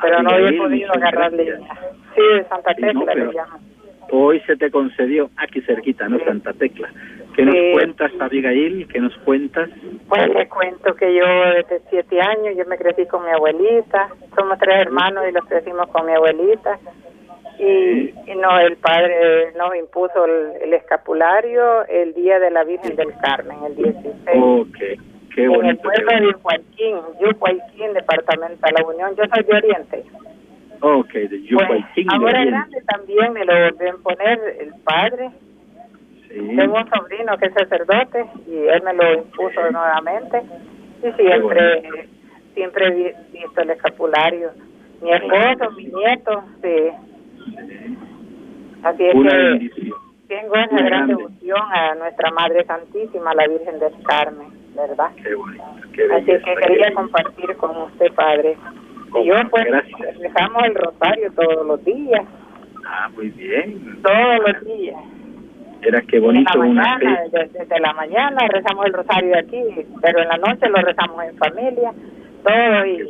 pero 0.00 0.22
no 0.22 0.30
había 0.30 0.58
podido 0.58 0.92
agarrar. 0.92 1.30
Sí, 1.32 1.36
de 2.22 2.44
Santa 2.48 2.70
Sí, 2.74 2.80
Tecla 2.82 2.92
no, 2.92 3.04
pero- 3.06 3.26
le 3.26 3.32
llamo. 3.32 3.58
Hoy 4.10 4.38
se 4.40 4.54
te 4.56 4.70
concedió 4.70 5.30
aquí 5.38 5.62
cerquita, 5.62 6.06
¿no? 6.08 6.18
Sí. 6.18 6.24
Santa 6.26 6.52
Tecla. 6.52 6.88
¿Qué 7.34 7.42
nos 7.44 7.54
Sí. 7.54 7.70
cuentas, 7.72 8.12
Abigail? 8.20 8.86
¿Qué 8.86 9.00
nos 9.00 9.16
cuentas? 9.18 9.70
Pues 10.08 10.28
le 10.28 10.46
cuento 10.48 10.94
que 10.94 11.14
yo 11.14 11.24
desde 11.54 11.80
siete 11.90 12.20
años, 12.20 12.54
yo 12.56 12.64
me 12.66 12.76
crecí 12.76 13.06
con 13.06 13.24
mi 13.24 13.30
abuelita, 13.30 14.08
somos 14.36 14.58
tres 14.58 14.76
hermanos 14.82 15.24
y 15.28 15.32
los 15.32 15.44
crecimos 15.46 15.88
con 15.88 16.06
mi 16.06 16.12
abuelita. 16.12 16.78
Y, 17.58 18.12
y 18.26 18.34
no, 18.36 18.58
el 18.60 18.76
padre 18.76 19.52
nos 19.56 19.74
impuso 19.76 20.26
el, 20.26 20.62
el 20.62 20.74
escapulario 20.74 21.86
el 21.86 22.12
día 22.14 22.38
de 22.38 22.50
la 22.50 22.62
Virgen 22.64 22.96
del 22.96 23.12
Carmen, 23.22 23.56
el 23.66 23.74
16. 23.76 24.14
Ok, 24.36 24.78
qué 25.34 25.44
en 25.44 25.64
el 25.66 25.76
pueblo 25.78 26.06
de 26.10 26.20
bonito. 26.20 26.38
Joaquín, 26.42 26.96
Yucuayquín, 27.20 27.92
departamento 27.94 28.66
de 28.66 28.72
la 28.72 28.86
Unión. 28.88 29.16
Yo 29.16 29.24
soy 29.34 29.44
de 29.44 29.54
Oriente. 29.56 30.04
Ok, 30.80 31.12
de 31.12 31.28
Pues, 31.28 31.42
Yucuayquín 31.44 32.06
de 32.08 32.14
ahora 32.14 32.44
grande 32.44 32.82
también 32.86 33.32
me 33.32 33.44
lo 33.44 33.52
a 33.52 33.72
poner 34.02 34.56
el 34.60 34.72
padre. 34.84 35.30
Sí. 36.28 36.56
Tengo 36.56 36.76
un 36.78 36.90
sobrino 36.90 37.36
que 37.38 37.46
es 37.46 37.54
sacerdote 37.54 38.24
y 38.48 38.56
él 38.66 38.82
me 38.82 38.92
lo 38.94 39.14
impuso 39.14 39.60
nuevamente. 39.70 40.42
Y 41.02 41.12
siempre, 41.12 42.08
siempre 42.54 42.86
he 42.86 42.90
vi- 42.90 43.38
visto 43.40 43.60
el 43.60 43.70
escapulario. 43.70 44.50
Mi 45.02 45.12
esposo, 45.12 45.70
mi 45.72 45.84
nieto, 45.86 46.44
sí. 46.62 46.90
Así 48.82 49.04
es 49.04 49.14
Una 49.14 49.30
que 49.30 49.36
bendición. 49.36 49.98
tengo 50.28 50.54
esa 50.56 50.72
Muy 50.72 50.82
gran 50.82 51.06
grande. 51.06 51.14
devoción 51.16 51.60
a 51.72 51.94
nuestra 51.94 52.30
Madre 52.30 52.64
Santísima, 52.64 53.34
la 53.34 53.46
Virgen 53.46 53.78
del 53.78 53.92
Carmen, 54.02 54.48
¿verdad? 54.74 55.10
Qué 55.22 55.34
bonito, 55.34 55.64
qué 55.92 56.02
Así 56.04 56.24
belleza, 56.26 56.44
que 56.44 56.54
qué 56.54 56.60
quería 56.66 56.86
lindo. 56.88 57.00
compartir 57.02 57.56
con 57.56 57.76
usted, 57.82 58.12
Padre. 58.14 58.56
Y 59.20 59.24
yo 59.26 59.34
pues 59.50 59.64
Gracias. 59.66 60.18
rezamos 60.18 60.62
el 60.64 60.74
rosario 60.74 61.32
todos 61.32 61.66
los 61.66 61.84
días, 61.84 62.24
Ah, 62.86 63.08
muy 63.14 63.28
bien. 63.30 64.00
todos 64.02 64.38
los 64.46 64.64
días. 64.64 64.96
Era 65.82 66.00
qué 66.02 66.16
en 66.16 66.22
bonito 66.22 66.58
una 66.60 66.66
mañana, 66.98 67.16
fe. 67.16 67.28
desde, 67.38 67.58
desde 67.58 67.80
la 67.80 67.92
mañana 67.92 68.48
rezamos 68.48 68.86
el 68.86 68.92
rosario 68.94 69.38
aquí, 69.38 69.62
pero 70.02 70.18
en 70.20 70.28
la 70.28 70.36
noche 70.38 70.68
lo 70.68 70.76
rezamos 70.82 71.24
en 71.24 71.36
familia, 71.36 71.92
todo 72.42 72.86
y 72.86 73.06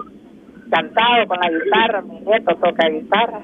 cantado 0.70 1.26
con 1.28 1.38
la 1.40 1.50
guitarra, 1.50 2.02
mi 2.02 2.20
nieto 2.20 2.54
toca 2.56 2.88
guitarra. 2.88 3.40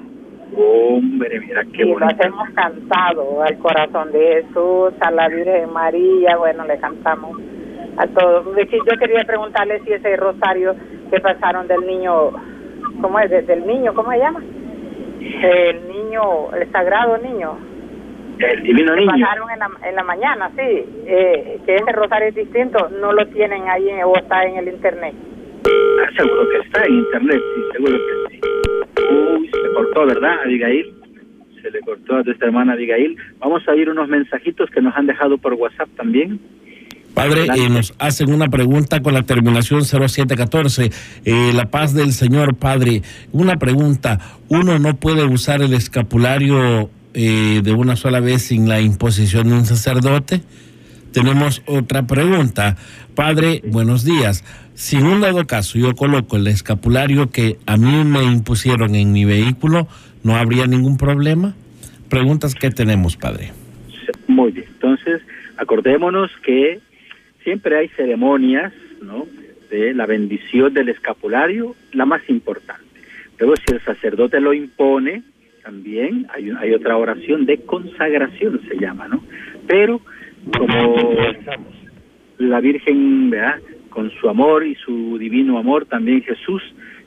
Hombre, 0.53 1.39
mira 1.39 1.63
qué 1.73 1.83
y 1.83 1.85
lo 1.85 1.93
bonito. 1.93 2.05
hacemos 2.13 2.49
cantado 2.49 3.41
al 3.43 3.57
corazón 3.59 4.11
de 4.11 4.43
Jesús, 4.43 4.93
a 4.99 5.11
la 5.11 5.29
Virgen 5.29 5.71
María, 5.71 6.35
bueno, 6.37 6.65
le 6.65 6.77
cantamos 6.79 7.37
a 7.97 8.07
todos. 8.07 8.45
Yo 8.55 8.97
quería 8.99 9.23
preguntarle 9.25 9.81
si 9.85 9.93
ese 9.93 10.15
rosario 10.17 10.75
que 11.11 11.19
pasaron 11.19 11.67
del 11.67 11.81
niño, 11.85 12.31
¿cómo 13.01 13.19
es? 13.19 13.29
Desde 13.29 13.53
el 13.53 13.65
niño, 13.67 13.93
¿cómo 13.93 14.11
se 14.11 14.17
llama? 14.19 14.41
El 15.19 15.87
niño, 15.87 16.53
el 16.55 16.71
sagrado 16.71 17.17
niño. 17.17 17.57
El 18.39 18.63
divino 18.63 18.93
Que 18.95 19.01
niño. 19.01 19.11
pasaron 19.25 19.49
en 19.51 19.59
la, 19.59 19.69
en 19.89 19.95
la 19.95 20.03
mañana, 20.03 20.49
sí, 20.55 20.85
eh, 21.05 21.59
que 21.65 21.75
ese 21.75 21.91
rosario 21.91 22.29
es 22.29 22.35
distinto, 22.35 22.89
no 22.99 23.11
lo 23.13 23.27
tienen 23.27 23.67
ahí 23.69 23.87
en- 23.89 24.03
o 24.03 24.15
está 24.15 24.43
en 24.45 24.57
el 24.57 24.67
internet. 24.69 25.13
Ah, 25.67 26.09
seguro 26.17 26.49
que 26.49 26.57
está 26.67 26.83
en 26.85 26.93
internet, 26.95 27.41
sí, 27.55 27.61
seguro 27.73 27.97
que 27.97 28.35
sí. 28.35 28.41
Uy, 29.13 29.47
se 29.49 29.73
cortó, 29.75 30.05
¿verdad, 30.07 30.39
Abigail? 30.43 30.91
Se 31.61 31.69
le 31.69 31.81
cortó 31.81 32.15
a 32.15 32.23
nuestra 32.23 32.47
hermana 32.47 32.73
Abigail. 32.73 33.15
Vamos 33.37 33.67
a 33.67 33.71
oír 33.73 33.87
unos 33.91 34.07
mensajitos 34.07 34.71
que 34.71 34.81
nos 34.81 34.95
han 34.97 35.05
dejado 35.05 35.37
por 35.37 35.53
WhatsApp 35.53 35.89
también. 35.95 36.39
Padre, 37.13 37.47
eh, 37.55 37.69
nos 37.69 37.93
hacen 37.99 38.33
una 38.33 38.47
pregunta 38.47 39.01
con 39.01 39.13
la 39.13 39.23
terminación 39.23 39.83
0714. 39.83 40.91
Eh, 41.25 41.51
la 41.53 41.65
paz 41.65 41.93
del 41.93 42.13
Señor, 42.13 42.55
Padre. 42.55 43.01
Una 43.31 43.57
pregunta. 43.57 44.19
¿Uno 44.47 44.79
no 44.79 44.95
puede 44.95 45.25
usar 45.25 45.61
el 45.61 45.73
escapulario 45.73 46.89
eh, 47.13 47.61
de 47.63 47.73
una 47.73 47.95
sola 47.95 48.19
vez 48.19 48.43
sin 48.43 48.69
la 48.69 48.81
imposición 48.81 49.49
de 49.49 49.55
un 49.55 49.65
sacerdote? 49.65 50.41
Tenemos 51.11 51.61
otra 51.65 52.07
pregunta. 52.07 52.77
Padre, 53.15 53.61
buenos 53.65 54.05
días. 54.05 54.45
Si 54.73 54.95
en 54.95 55.05
un 55.05 55.19
dado 55.19 55.45
caso 55.45 55.77
yo 55.77 55.93
coloco 55.93 56.37
el 56.37 56.47
escapulario 56.47 57.29
que 57.29 57.57
a 57.65 57.75
mí 57.75 58.05
me 58.05 58.23
impusieron 58.23 58.95
en 58.95 59.11
mi 59.11 59.25
vehículo, 59.25 59.87
¿no 60.23 60.37
habría 60.37 60.67
ningún 60.67 60.97
problema? 60.97 61.53
Preguntas 62.09 62.55
que 62.55 62.71
tenemos, 62.71 63.17
Padre. 63.17 63.51
Muy 64.27 64.53
bien, 64.53 64.65
entonces 64.73 65.21
acordémonos 65.57 66.31
que 66.43 66.79
siempre 67.43 67.77
hay 67.77 67.87
ceremonias, 67.89 68.73
¿no? 69.01 69.25
De 69.69 69.93
la 69.93 70.05
bendición 70.05 70.73
del 70.73 70.89
escapulario, 70.89 71.75
la 71.93 72.05
más 72.05 72.21
importante. 72.29 72.83
Luego, 73.39 73.55
si 73.55 73.73
el 73.73 73.81
sacerdote 73.81 74.39
lo 74.39 74.53
impone, 74.53 75.23
también 75.63 76.27
hay, 76.33 76.51
hay 76.59 76.73
otra 76.73 76.97
oración 76.97 77.45
de 77.45 77.59
consagración, 77.61 78.61
se 78.67 78.77
llama, 78.77 79.07
¿no? 79.07 79.23
Pero 79.67 80.01
como 80.57 80.95
la 82.37 82.59
Virgen, 82.59 83.29
¿verdad? 83.29 83.59
Con 83.89 84.09
su 84.11 84.29
amor 84.29 84.65
y 84.65 84.75
su 84.75 85.17
divino 85.17 85.57
amor, 85.57 85.85
también 85.85 86.21
Jesús, 86.23 86.61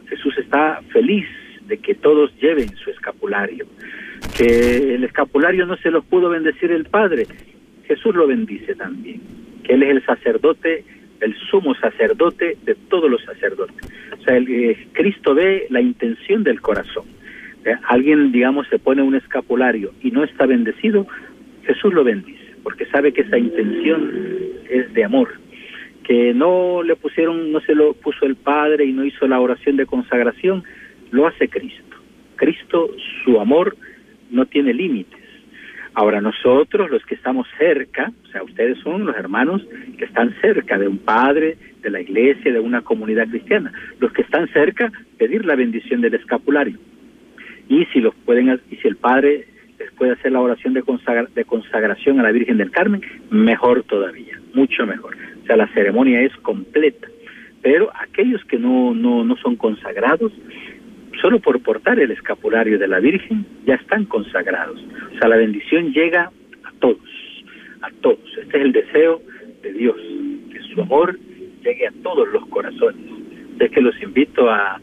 Jesús 0.09 0.37
está 0.39 0.81
feliz 0.93 1.27
de 1.67 1.79
que 1.79 1.95
todos 1.95 2.31
lleven 2.41 2.75
su 2.77 2.91
escapulario. 2.91 3.67
Que 4.37 4.95
el 4.95 5.05
escapulario 5.05 5.67
no 5.67 5.77
se 5.77 5.91
los 5.91 6.05
pudo 6.05 6.29
bendecir 6.31 6.71
el 6.71 6.85
Padre, 6.85 7.27
Jesús 7.87 8.15
lo 8.15 8.27
bendice 8.27 8.75
también. 8.75 9.21
Que 9.65 9.75
Él 9.75 9.83
es 9.83 9.91
el 9.91 10.05
sacerdote, 10.05 10.85
el 11.21 11.35
sumo 11.51 11.75
sacerdote 11.75 12.57
de 12.65 12.75
todos 12.89 13.11
los 13.11 13.23
sacerdotes. 13.25 13.77
O 14.21 14.23
sea, 14.23 14.37
el, 14.37 14.49
eh, 14.49 14.87
Cristo 14.93 15.35
ve 15.35 15.67
la 15.71 15.81
intención 15.81 16.45
del 16.45 16.61
corazón. 16.61 17.05
Eh, 17.65 17.75
alguien, 17.89 18.31
digamos, 18.31 18.69
se 18.69 18.79
pone 18.79 19.03
un 19.03 19.15
escapulario 19.15 19.93
y 20.03 20.11
no 20.11 20.23
está 20.23 20.47
bendecido, 20.47 21.07
Jesús 21.67 21.95
lo 21.95 22.05
bendice, 22.05 22.55
porque 22.63 22.85
sabe 22.87 23.13
que 23.13 23.23
esa 23.23 23.39
intención 23.39 24.13
es 24.69 24.93
de 24.93 25.05
amor. 25.05 25.35
Que 26.03 26.35
no 26.35 26.83
le 26.83 26.97
pusieron, 26.97 27.51
no 27.53 27.61
se 27.61 27.75
lo 27.75 27.95
puso 27.95 28.27
el 28.27 28.37
Padre 28.37 28.85
y 28.85 28.93
no 28.93 29.05
hizo 29.05 29.27
la 29.27 29.41
oración 29.41 29.77
de 29.77 29.87
consagración, 29.87 30.63
lo 31.11 31.27
hace 31.27 31.49
Cristo. 31.49 31.97
Cristo, 32.37 32.91
su 33.25 33.41
amor, 33.41 33.77
no 34.31 34.45
tiene 34.45 34.75
límites. 34.75 35.24
Ahora 35.95 36.21
nosotros, 36.21 36.91
los 36.91 37.05
que 37.07 37.15
estamos 37.15 37.47
cerca, 37.57 38.13
o 38.25 38.29
sea, 38.29 38.43
ustedes 38.43 38.79
son 38.79 39.07
los 39.07 39.17
hermanos 39.17 39.65
que 39.97 40.05
están 40.05 40.35
cerca 40.41 40.77
de 40.77 40.89
un 40.89 40.99
padre, 40.99 41.57
de 41.83 41.91
la 41.91 42.01
iglesia, 42.01 42.53
de 42.53 42.59
una 42.59 42.83
comunidad 42.83 43.29
cristiana. 43.29 43.73
Los 44.01 44.13
que 44.13 44.23
están 44.23 44.49
cerca, 44.49 44.91
pedir 45.19 45.45
la 45.45 45.55
bendición 45.55 46.01
del 46.01 46.15
escapulario. 46.15 46.79
Y 47.69 47.85
si 47.87 48.01
los 48.01 48.15
pueden, 48.25 48.61
y 48.71 48.77
si 48.77 48.89
el 48.89 48.97
padre 48.97 49.47
les 49.79 49.93
puede 49.93 50.13
hacer 50.13 50.33
la 50.33 50.41
oración 50.41 50.75
de, 50.75 50.83
de 51.35 51.45
consagración 51.45 52.19
a 52.19 52.25
la 52.25 52.33
Virgen 52.33 52.59
del 52.59 52.73
Carmen, 52.73 53.03
mejor 53.31 53.85
todavía, 53.85 54.41
mucho 54.53 54.87
mejor. 54.87 55.17
O 55.43 55.47
sea, 55.47 55.57
la 55.57 55.69
ceremonia 55.69 56.23
es 56.23 56.35
completa. 56.39 57.07
Pero 57.63 57.91
aquellos 57.95 58.45
que 58.45 58.59
no, 58.59 58.95
no, 58.95 59.25
no 59.25 59.37
son 59.37 59.57
consagrados, 59.57 60.33
solo 61.25 61.41
por 61.41 61.59
portar 61.63 61.99
el 61.99 62.11
escapulario 62.11 62.79
de 62.79 62.87
la 62.87 63.01
Virgen, 63.01 63.47
ya 63.65 63.77
están 63.77 64.05
consagrados. 64.05 64.79
O 65.15 65.19
sea, 65.19 65.27
la 65.27 65.39
bendición 65.39 65.91
llega 65.95 66.31
a 66.65 66.73
todos, 66.81 66.99
a 67.81 67.89
todos. 68.03 68.19
Este 68.39 68.59
es 68.59 68.63
el 68.63 68.73
deseo 68.73 69.23
de 69.63 69.73
Dios, 69.73 69.97
que 70.53 70.61
su 70.61 70.83
amor 70.83 71.19
llegue 71.65 71.87
a 71.87 71.93
todos 72.03 72.29
los 72.29 72.47
corazones. 72.49 73.01
Es 73.59 73.71
que 73.71 73.81
los 73.81 73.99
invito 74.03 74.51
a, 74.51 74.79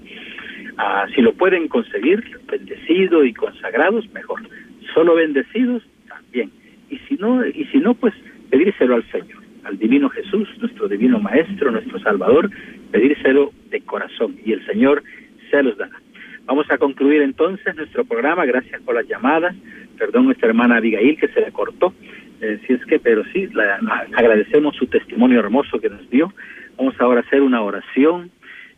a, 0.78 1.08
si 1.14 1.22
lo 1.22 1.34
pueden 1.34 1.68
conseguir, 1.68 2.24
bendecidos 2.52 3.28
y 3.28 3.34
consagrados, 3.34 4.12
mejor. 4.12 4.42
Solo 4.96 5.14
bendecidos, 5.14 5.84
también. 6.08 6.50
Y 6.90 6.98
si 7.08 7.18
no, 7.18 7.46
y 7.46 7.66
si 7.66 7.78
no, 7.78 7.94
pues 7.94 8.16
pedírselo 8.50 8.96
al 8.96 9.04
Señor, 9.12 9.44
al 9.64 9.78
Divino 9.78 10.10
Jesús, 10.10 10.50
nuestro 10.60 10.88
Divino 10.88 11.20
Maestro, 11.20 11.70
nuestro 11.70 12.00
Salvador, 12.00 12.50
pedírselo 12.90 13.52
de 13.70 13.80
corazón 13.82 14.38
y 14.44 14.54
el 14.54 14.66
Señor 14.66 15.04
se 15.52 15.62
los 15.62 15.78
dará. 15.78 16.02
Vamos 16.46 16.70
a 16.70 16.78
concluir 16.78 17.22
entonces 17.22 17.76
nuestro 17.76 18.06
programa. 18.06 18.46
Gracias 18.46 18.82
por 18.82 18.96
las 18.96 19.08
llamadas. 19.08 19.56
Perdón, 19.98 20.26
nuestra 20.26 20.50
hermana 20.50 20.78
Abigail 20.78 21.18
que 21.18 21.28
se 21.30 21.42
le 21.42 21.52
cortó. 21.52 21.94
Eh, 22.42 22.60
si 22.66 22.74
es 22.74 22.86
que, 22.86 23.00
pero 23.00 23.24
sí, 23.32 23.48
agradecemos 24.14 24.76
su 24.76 24.88
testimonio 24.88 25.40
hermoso 25.40 25.80
que 25.80 25.90
nos 25.90 26.10
dio. 26.10 26.34
Vamos 26.78 26.96
ahora 27.00 27.22
a 27.22 27.24
hacer 27.24 27.42
una 27.42 27.62
oración 27.62 28.32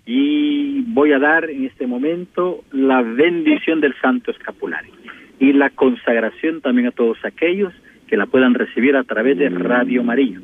y 0.05 0.81
voy 0.87 1.13
a 1.13 1.19
dar 1.19 1.49
en 1.49 1.65
este 1.65 1.87
momento 1.87 2.63
la 2.71 3.01
bendición 3.01 3.79
del 3.79 3.95
Santo 4.01 4.31
Escapulario 4.31 4.91
y 5.39 5.53
la 5.53 5.69
consagración 5.69 6.61
también 6.61 6.87
a 6.87 6.91
todos 6.91 7.17
aquellos 7.23 7.73
que 8.07 8.17
la 8.17 8.25
puedan 8.25 8.53
recibir 8.53 8.97
a 8.97 9.03
través 9.03 9.37
de 9.37 9.49
Radio 9.49 10.03
María. 10.03 10.39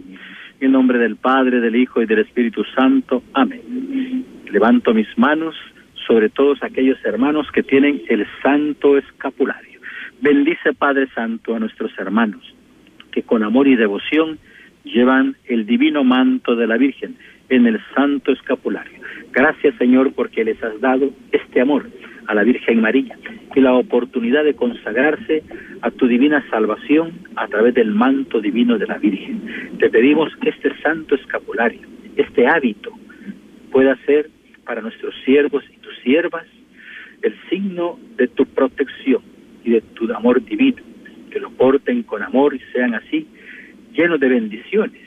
En 0.61 0.71
nombre 0.71 0.97
del 0.97 1.17
Padre, 1.17 1.59
del 1.59 1.75
Hijo 1.75 2.01
y 2.01 2.05
del 2.05 2.19
Espíritu 2.19 2.63
Santo. 2.75 3.23
Amén. 3.33 4.25
Levanto 4.51 4.93
mis 4.93 5.07
manos 5.17 5.55
sobre 6.09 6.29
todos 6.29 6.63
aquellos 6.63 6.97
hermanos 7.05 7.45
que 7.53 7.61
tienen 7.61 8.01
el 8.09 8.25
santo 8.41 8.97
escapulario. 8.97 9.79
Bendice 10.19 10.73
Padre 10.73 11.07
Santo 11.13 11.55
a 11.55 11.59
nuestros 11.59 11.91
hermanos 11.99 12.41
que 13.11 13.21
con 13.21 13.43
amor 13.43 13.67
y 13.67 13.75
devoción 13.75 14.39
llevan 14.83 15.35
el 15.45 15.67
divino 15.67 16.03
manto 16.03 16.55
de 16.55 16.65
la 16.65 16.77
Virgen 16.77 17.15
en 17.49 17.67
el 17.67 17.79
santo 17.93 18.31
escapulario. 18.31 18.99
Gracias 19.31 19.75
Señor 19.77 20.13
porque 20.13 20.43
les 20.43 20.61
has 20.63 20.81
dado 20.81 21.11
este 21.31 21.61
amor 21.61 21.87
a 22.25 22.33
la 22.33 22.41
Virgen 22.41 22.81
María 22.81 23.15
y 23.55 23.59
la 23.59 23.75
oportunidad 23.75 24.43
de 24.43 24.55
consagrarse 24.55 25.43
a 25.83 25.91
tu 25.91 26.07
divina 26.07 26.43
salvación 26.49 27.19
a 27.35 27.47
través 27.47 27.75
del 27.75 27.91
manto 27.91 28.41
divino 28.41 28.79
de 28.79 28.87
la 28.87 28.97
Virgen. 28.97 29.77
Te 29.77 29.91
pedimos 29.91 30.35
que 30.37 30.49
este 30.49 30.75
santo 30.81 31.13
escapulario, 31.13 31.81
este 32.15 32.47
hábito, 32.47 32.93
pueda 33.71 33.95
ser 34.07 34.31
para 34.65 34.81
nuestros 34.81 35.13
siervos 35.23 35.63
siervas 36.03 36.45
el 37.21 37.35
signo 37.49 37.99
de 38.17 38.27
tu 38.27 38.45
protección 38.45 39.21
y 39.63 39.71
de 39.71 39.81
tu 39.81 40.11
amor 40.13 40.43
divino, 40.43 40.81
que 41.31 41.39
lo 41.39 41.49
porten 41.51 42.03
con 42.03 42.23
amor 42.23 42.55
y 42.55 42.59
sean 42.71 42.95
así 42.95 43.27
llenos 43.93 44.19
de 44.19 44.29
bendiciones, 44.29 45.01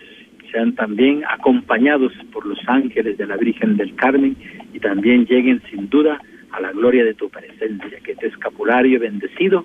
sean 0.51 0.74
también 0.74 1.22
acompañados 1.28 2.12
por 2.32 2.47
los 2.47 2.59
ángeles 2.66 3.16
de 3.16 3.26
la 3.26 3.36
Virgen 3.36 3.76
del 3.76 3.95
Carmen 3.95 4.36
y 4.72 4.80
también 4.80 5.26
lleguen 5.26 5.62
sin 5.70 5.88
duda 5.88 6.20
a 6.51 6.61
la 6.61 6.72
gloria 6.72 7.05
de 7.05 7.14
tu 7.14 7.30
presencia, 7.30 7.99
que 8.05 8.12
este 8.12 8.26
escapulario 8.26 9.01
bendecido 9.01 9.64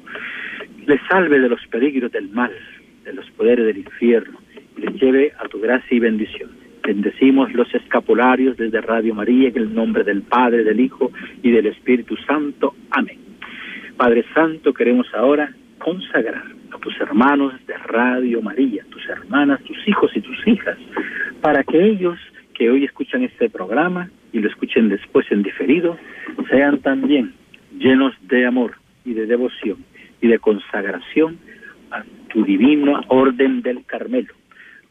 les 0.86 1.01
salve 1.09 1.39
de 1.39 1.49
los 1.49 1.65
peligros 1.67 2.11
del 2.11 2.30
mal, 2.30 2.51
de 3.03 3.13
los 3.13 3.30
poderes 3.32 3.65
del 3.65 3.80
infierno, 3.80 4.39
y 4.78 4.82
les 4.82 4.95
lleve 4.95 5.34
a 5.38 5.47
tu 5.49 5.59
gracia 5.59 5.95
y 5.95 5.99
bendición. 5.99 6.57
Bendecimos 6.88 7.51
los 7.51 7.67
escapularios 7.75 8.55
desde 8.55 8.79
Radio 8.79 9.13
María 9.13 9.49
en 9.49 9.57
el 9.57 9.75
nombre 9.75 10.05
del 10.05 10.21
Padre, 10.21 10.63
del 10.63 10.79
Hijo 10.79 11.11
y 11.43 11.51
del 11.51 11.65
Espíritu 11.65 12.15
Santo. 12.25 12.75
Amén. 12.91 13.17
Padre 13.97 14.23
Santo, 14.33 14.73
queremos 14.73 15.05
ahora 15.13 15.51
consagrar 15.79 16.45
a 16.71 16.77
tus 16.77 16.97
hermanos 17.01 17.53
de 17.67 17.73
Radio 17.73 18.41
María, 18.41 18.85
tus 18.89 19.05
hermanas, 19.09 19.61
tus 19.63 19.85
hijos 19.85 20.11
y 20.15 20.21
tus 20.21 20.47
hijas, 20.47 20.77
para 21.41 21.61
que 21.65 21.77
ellos 21.77 22.17
que 22.53 22.69
hoy 22.69 22.85
escuchan 22.85 23.21
este 23.21 23.49
programa 23.49 24.09
y 24.31 24.39
lo 24.39 24.47
escuchen 24.47 24.88
después 24.88 25.29
en 25.29 25.43
diferido, 25.43 25.97
sean 26.49 26.79
también 26.79 27.33
llenos 27.77 28.13
de 28.21 28.45
amor 28.45 28.75
y 29.03 29.13
de 29.13 29.25
devoción 29.25 29.83
y 30.21 30.27
de 30.29 30.39
consagración 30.39 31.38
a 31.91 32.05
tu 32.29 32.45
divino 32.45 33.01
orden 33.09 33.61
del 33.61 33.83
Carmelo 33.83 34.33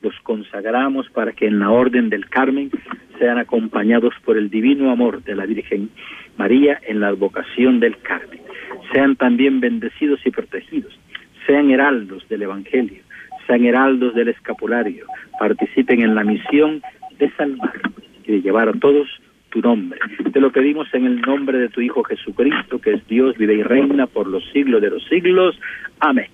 los 0.06 0.14
consagramos 0.20 1.08
para 1.10 1.32
que 1.32 1.46
en 1.48 1.58
la 1.58 1.70
Orden 1.70 2.10
del 2.10 2.28
Carmen 2.28 2.70
sean 3.18 3.38
acompañados 3.38 4.14
por 4.24 4.36
el 4.36 4.50
divino 4.50 4.92
amor 4.92 5.22
de 5.24 5.34
la 5.34 5.46
Virgen 5.46 5.90
María 6.36 6.78
en 6.86 7.00
la 7.00 7.08
advocación 7.08 7.80
del 7.80 7.98
Carmen. 7.98 8.40
Sean 8.92 9.16
también 9.16 9.58
bendecidos 9.58 10.20
y 10.24 10.30
protegidos, 10.30 10.96
sean 11.44 11.70
heraldos 11.70 12.28
del 12.28 12.42
Evangelio, 12.42 13.02
sean 13.48 13.64
heraldos 13.64 14.14
del 14.14 14.28
escapulario, 14.28 15.06
participen 15.40 16.00
en 16.02 16.14
la 16.14 16.22
misión 16.22 16.82
de 17.18 17.28
salvar 17.32 17.80
y 18.24 18.32
de 18.32 18.42
llevar 18.42 18.68
a 18.68 18.74
todos 18.74 19.08
tu 19.50 19.60
nombre. 19.60 19.98
Te 20.32 20.40
lo 20.40 20.52
pedimos 20.52 20.86
en 20.94 21.04
el 21.06 21.20
nombre 21.20 21.58
de 21.58 21.68
tu 21.68 21.80
Hijo 21.80 22.04
Jesucristo, 22.04 22.80
que 22.80 22.92
es 22.92 23.06
Dios, 23.08 23.36
vive 23.36 23.54
y 23.54 23.62
reina 23.64 24.06
por 24.06 24.28
los 24.28 24.44
siglos 24.52 24.80
de 24.82 24.90
los 24.90 25.02
siglos. 25.08 25.58
Amén. 25.98 26.28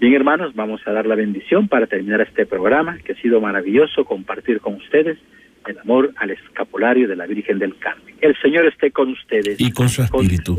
Bien, 0.00 0.14
hermanos, 0.14 0.54
vamos 0.54 0.80
a 0.86 0.92
dar 0.92 1.06
la 1.06 1.14
bendición 1.14 1.68
para 1.68 1.86
terminar 1.86 2.20
este 2.20 2.46
programa, 2.46 2.98
que 3.04 3.12
ha 3.12 3.16
sido 3.16 3.40
maravilloso 3.40 4.04
compartir 4.04 4.60
con 4.60 4.74
ustedes 4.74 5.18
el 5.66 5.78
amor 5.78 6.12
al 6.16 6.30
escapulario 6.30 7.08
de 7.08 7.16
la 7.16 7.26
Virgen 7.26 7.58
del 7.58 7.76
Carmen. 7.78 8.14
El 8.20 8.36
Señor 8.40 8.66
esté 8.66 8.90
con 8.90 9.10
ustedes. 9.10 9.60
Y 9.60 9.70
con 9.70 9.88
su 9.88 10.02
espíritu. 10.02 10.58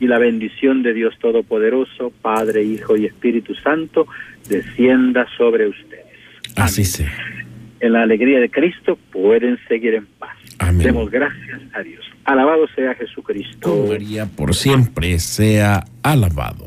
y 0.00 0.06
la 0.06 0.18
bendición 0.18 0.82
de 0.82 0.94
Dios 0.94 1.14
Todopoderoso, 1.18 2.12
Padre, 2.22 2.62
Hijo 2.62 2.96
y 2.96 3.06
Espíritu 3.06 3.54
Santo, 3.54 4.06
descienda 4.48 5.26
sobre 5.36 5.68
ustedes. 5.68 6.06
Así 6.56 6.84
sea. 6.84 7.12
En 7.80 7.92
la 7.92 8.02
alegría 8.02 8.40
de 8.40 8.50
Cristo 8.50 8.98
pueden 9.12 9.58
seguir 9.68 9.94
en 9.94 10.06
paz. 10.06 10.36
Amén. 10.58 10.86
Demos 10.86 11.10
gracias 11.10 11.60
a 11.72 11.80
Dios. 11.82 12.04
Alabado 12.24 12.66
sea 12.74 12.94
Jesucristo. 12.94 13.86
María 13.88 14.26
por 14.26 14.54
siempre 14.54 15.18
sea 15.18 15.84
alabado. 16.02 16.66